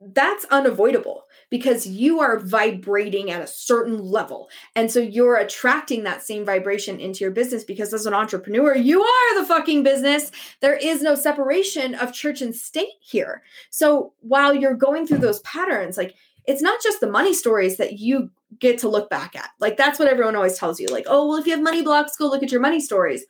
that's 0.00 0.44
unavoidable 0.46 1.22
because 1.48 1.86
you 1.86 2.20
are 2.20 2.40
vibrating 2.40 3.30
at 3.30 3.40
a 3.40 3.46
certain 3.46 3.98
level. 3.98 4.48
And 4.74 4.90
so 4.90 5.00
you're 5.00 5.36
attracting 5.36 6.02
that 6.02 6.22
same 6.22 6.44
vibration 6.44 7.00
into 7.00 7.20
your 7.20 7.30
business 7.30 7.64
because 7.64 7.94
as 7.94 8.04
an 8.04 8.12
entrepreneur, 8.12 8.76
you 8.76 9.02
are 9.02 9.40
the 9.40 9.46
fucking 9.46 9.82
business. 9.82 10.32
There 10.60 10.76
is 10.76 11.02
no 11.02 11.14
separation 11.14 11.94
of 11.94 12.12
church 12.12 12.42
and 12.42 12.54
state 12.54 12.88
here. 13.00 13.42
So 13.70 14.12
while 14.20 14.54
you're 14.54 14.74
going 14.74 15.06
through 15.06 15.18
those 15.18 15.40
patterns, 15.40 15.96
like 15.96 16.14
it's 16.46 16.62
not 16.62 16.82
just 16.82 17.00
the 17.00 17.10
money 17.10 17.32
stories 17.32 17.76
that 17.76 17.98
you 17.98 18.30
get 18.58 18.78
to 18.78 18.88
look 18.88 19.08
back 19.08 19.34
at. 19.34 19.50
Like 19.60 19.76
that's 19.76 19.98
what 19.98 20.08
everyone 20.08 20.36
always 20.36 20.58
tells 20.58 20.78
you. 20.78 20.88
Like, 20.88 21.06
oh, 21.08 21.26
well, 21.28 21.38
if 21.38 21.46
you 21.46 21.52
have 21.52 21.62
money 21.62 21.82
blocks, 21.82 22.16
go 22.16 22.26
look 22.26 22.42
at 22.42 22.52
your 22.52 22.60
money 22.60 22.80
stories. 22.80 23.24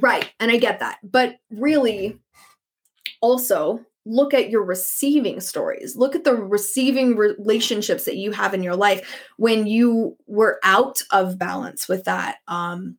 Right. 0.00 0.30
And 0.40 0.50
I 0.50 0.56
get 0.58 0.80
that. 0.80 0.98
But 1.02 1.36
really, 1.50 2.18
also, 3.20 3.84
look 4.08 4.32
at 4.32 4.48
your 4.48 4.62
receiving 4.62 5.38
stories. 5.40 5.94
Look 5.94 6.14
at 6.14 6.24
the 6.24 6.34
receiving 6.34 7.14
relationships 7.14 8.04
that 8.04 8.16
you 8.16 8.32
have 8.32 8.54
in 8.54 8.62
your 8.62 8.76
life 8.76 9.06
when 9.36 9.66
you 9.66 10.16
were 10.26 10.58
out 10.64 11.02
of 11.12 11.38
balance 11.38 11.88
with 11.88 12.04
that 12.04 12.38
um 12.48 12.96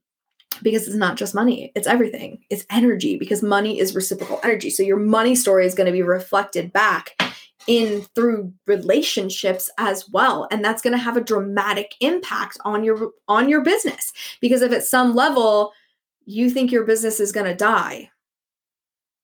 because 0.62 0.88
it's 0.88 0.96
not 0.96 1.18
just 1.18 1.34
money 1.34 1.72
it's 1.76 1.88
everything. 1.88 2.44
It's 2.50 2.66
energy 2.70 3.18
because 3.18 3.42
money 3.42 3.80
is 3.80 3.96
reciprocal 3.96 4.40
energy. 4.44 4.70
So 4.70 4.84
your 4.84 5.00
money 5.00 5.36
story 5.36 5.66
is 5.66 5.76
going 5.76 5.88
to 5.88 5.94
be 5.94 6.04
reflected 6.04 6.72
back 6.72 7.16
in 7.68 8.04
through 8.16 8.54
relationships 8.68 9.70
as 9.78 10.08
well 10.10 10.48
and 10.50 10.64
that's 10.64 10.82
going 10.82 10.98
to 10.98 11.04
have 11.04 11.18
a 11.18 11.24
dramatic 11.24 11.94
impact 12.02 12.58
on 12.66 12.84
your 12.84 13.12
on 13.28 13.50
your 13.50 13.62
business. 13.62 14.14
Because 14.42 14.62
if 14.62 14.72
at 14.72 14.86
some 14.86 15.16
level 15.16 15.74
you 16.26 16.52
think 16.52 16.72
your 16.72 16.84
business 16.84 17.20
is 17.20 17.32
going 17.32 17.48
to 17.48 17.56
die 17.56 18.12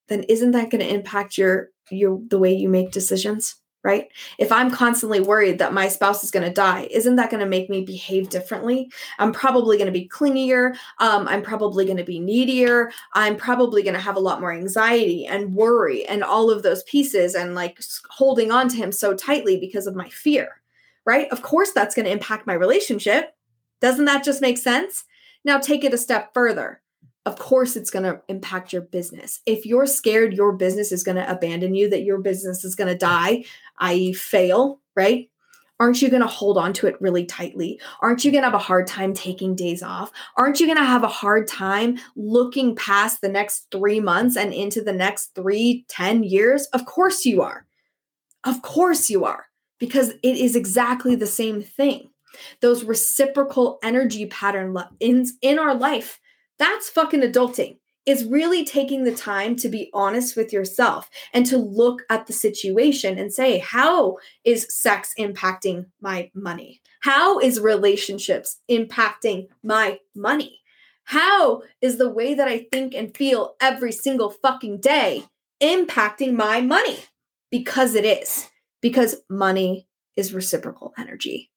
then 0.08 0.24
isn't 0.24 0.52
that 0.52 0.70
going 0.70 0.82
to 0.82 0.94
impact 0.94 1.38
your 1.38 1.70
your 1.92 2.20
the 2.28 2.40
way 2.40 2.54
you 2.54 2.70
make 2.70 2.92
decisions 2.92 3.56
right? 3.86 4.08
If 4.40 4.52
I'm 4.52 4.72
constantly 4.72 5.20
worried 5.20 5.60
that 5.60 5.72
my 5.72 5.88
spouse 5.88 6.24
is 6.24 6.32
going 6.32 6.44
to 6.44 6.52
die, 6.52 6.88
isn't 6.90 7.18
that 7.18 7.30
going 7.30 7.42
to 7.42 7.46
make 7.46 7.70
me 7.70 7.86
behave 7.86 8.32
differently? 8.32 8.92
I'm 9.20 9.32
probably 9.32 9.78
going 9.78 9.86
to 9.86 9.92
be 9.92 10.10
clingier. 10.10 10.76
Um, 10.98 11.28
I'm 11.28 11.44
probably 11.44 11.86
going 11.86 11.98
to 11.98 12.04
be 12.04 12.20
needier. 12.20 12.90
I'm 13.14 13.36
probably 13.38 13.84
going 13.84 13.94
to 13.94 14.00
have 14.00 14.16
a 14.16 14.20
lot 14.20 14.42
more 14.42 14.52
anxiety 14.52 15.28
and 15.28 15.54
worry 15.54 16.04
and 16.08 16.24
all 16.24 16.50
of 16.50 16.64
those 16.64 16.82
pieces 16.84 17.36
and 17.36 17.54
like 17.54 17.80
holding 18.10 18.52
on 18.52 18.70
to 18.70 18.76
him 18.76 18.92
so 18.92 19.14
tightly 19.14 19.60
because 19.60 19.86
of 19.86 19.96
my 19.96 20.10
fear, 20.10 20.64
right? 21.06 21.28
Of 21.30 21.44
course, 21.44 21.72
that's 21.72 21.94
going 21.94 22.08
to 22.08 22.12
impact 22.12 22.48
my 22.48 22.54
relationship. 22.54 23.36
Doesn't 23.82 24.06
that 24.06 24.24
just 24.24 24.42
make 24.42 24.58
sense? 24.58 25.04
Now, 25.44 25.60
take 25.60 25.84
it 25.84 25.94
a 25.94 25.98
step 26.00 26.34
further 26.34 26.82
of 27.26 27.38
course 27.38 27.76
it's 27.76 27.90
going 27.90 28.04
to 28.04 28.22
impact 28.28 28.72
your 28.72 28.84
business. 28.84 29.42
If 29.46 29.66
you're 29.66 29.88
scared 29.88 30.34
your 30.34 30.54
business 30.54 30.92
is 30.92 31.04
going 31.04 31.18
to 31.18 31.30
abandon 31.30 31.74
you, 31.74 31.90
that 31.90 32.04
your 32.04 32.20
business 32.20 32.64
is 32.64 32.76
going 32.76 32.88
to 32.88 32.98
die, 32.98 33.46
i.e., 33.80 34.14
fail, 34.14 34.80
right? 34.96 35.30
Aren't 35.80 36.02
you 36.02 36.10
going 36.10 36.22
to 36.22 36.28
hold 36.28 36.58
on 36.58 36.72
to 36.74 36.88
it 36.88 37.02
really 37.02 37.26
tightly? 37.26 37.82
Aren't 38.02 38.24
you 38.24 38.32
going 38.32 38.44
to 38.44 38.48
have 38.48 38.54
a 38.54 38.60
hard 38.60 38.88
time 38.88 39.14
taking 39.14 39.56
days 39.56 39.84
off? 39.84 40.10
Aren't 40.38 40.60
you 40.60 40.68
going 40.68 40.78
to 40.78 40.86
have 40.86 41.04
a 41.04 41.10
hard 41.10 41.48
time 41.48 41.98
looking 42.16 42.76
past 42.76 43.20
the 43.20 43.28
next 43.28 43.68
three 43.72 44.00
months 44.00 44.38
and 44.38 44.54
into 44.54 44.82
the 44.82 44.94
next 44.94 45.36
three, 45.36 45.86
ten 45.90 46.24
years? 46.24 46.68
Of 46.68 46.86
course 46.86 47.26
you 47.26 47.42
are. 47.42 47.66
Of 48.46 48.62
course 48.62 49.10
you 49.10 49.26
are, 49.26 49.48
because 49.80 50.10
it 50.10 50.38
is 50.38 50.56
exactly 50.56 51.16
the 51.16 51.28
same 51.28 51.62
thing. 51.62 52.12
Those 52.62 52.84
reciprocal 52.84 53.80
energy 53.84 54.28
pattern 54.28 54.78
in, 55.00 55.26
in 55.42 55.58
our 55.60 55.74
life 55.74 56.20
that's 56.58 56.90
fucking 56.90 57.22
adulting. 57.22 57.78
Is 58.06 58.24
really 58.24 58.64
taking 58.64 59.04
the 59.04 59.16
time 59.16 59.56
to 59.56 59.68
be 59.68 59.90
honest 59.92 60.38
with 60.38 60.54
yourself 60.54 61.10
and 61.34 61.44
to 61.48 61.58
look 61.58 62.04
at 62.12 62.28
the 62.28 62.34
situation 62.34 63.18
and 63.18 63.34
say, 63.34 63.58
how 63.58 64.18
is 64.44 64.68
sex 64.70 65.12
impacting 65.18 65.88
my 66.02 66.30
money? 66.36 66.82
How 67.00 67.40
is 67.40 67.60
relationships 67.60 68.60
impacting 68.70 69.48
my 69.64 70.00
money? 70.16 70.60
How 71.06 71.64
is 71.82 71.98
the 71.98 72.10
way 72.10 72.36
that 72.36 72.48
I 72.48 72.68
think 72.72 72.94
and 72.94 73.16
feel 73.16 73.56
every 73.60 73.92
single 73.92 74.30
fucking 74.30 74.82
day 74.82 75.24
impacting 75.60 76.34
my 76.34 76.62
money? 76.62 77.00
Because 77.50 77.96
it 77.96 78.06
is. 78.06 78.50
Because 78.82 79.16
money 79.32 79.88
is 80.16 80.32
reciprocal 80.32 80.94
energy. 80.96 81.50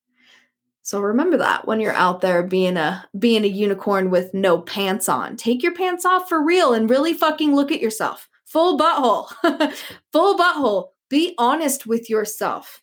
So 0.89 1.01
remember 1.03 1.37
that 1.37 1.67
when 1.67 1.81
you're 1.81 1.93
out 1.93 2.23
there 2.23 2.43
being 2.43 2.79
a 2.79 3.07
being 3.19 3.45
a 3.45 3.47
unicorn 3.47 4.09
with 4.09 4.33
no 4.33 4.57
pants 4.57 5.07
on. 5.07 5.37
Take 5.37 5.63
your 5.63 5.75
pants 5.75 6.07
off 6.07 6.31
for 6.31 6.43
real 6.43 6.73
and 6.73 6.89
really 6.89 7.13
fucking 7.13 7.55
look 7.55 7.71
at 7.71 7.83
yourself. 7.83 8.27
Full 8.47 8.79
butthole. 8.79 9.29
Full 10.13 10.39
butthole. 10.39 10.87
Be 11.11 11.35
honest 11.37 11.87
with 11.87 12.09
yourself. 12.09 12.81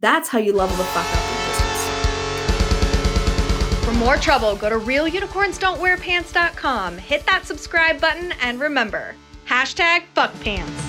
That's 0.00 0.28
how 0.28 0.40
you 0.40 0.52
level 0.52 0.76
the 0.78 0.82
fuck 0.82 1.06
up 1.06 1.30
in 1.30 1.36
business. 3.76 3.84
For 3.84 3.92
more 3.92 4.16
trouble, 4.16 4.56
go 4.56 4.68
to 4.68 4.80
realunicornsdon'twearpants.com. 4.80 6.98
Hit 6.98 7.24
that 7.26 7.46
subscribe 7.46 8.00
button 8.00 8.32
and 8.42 8.58
remember, 8.58 9.14
hashtag 9.46 10.06
fuck 10.12 10.34
pants. 10.40 10.87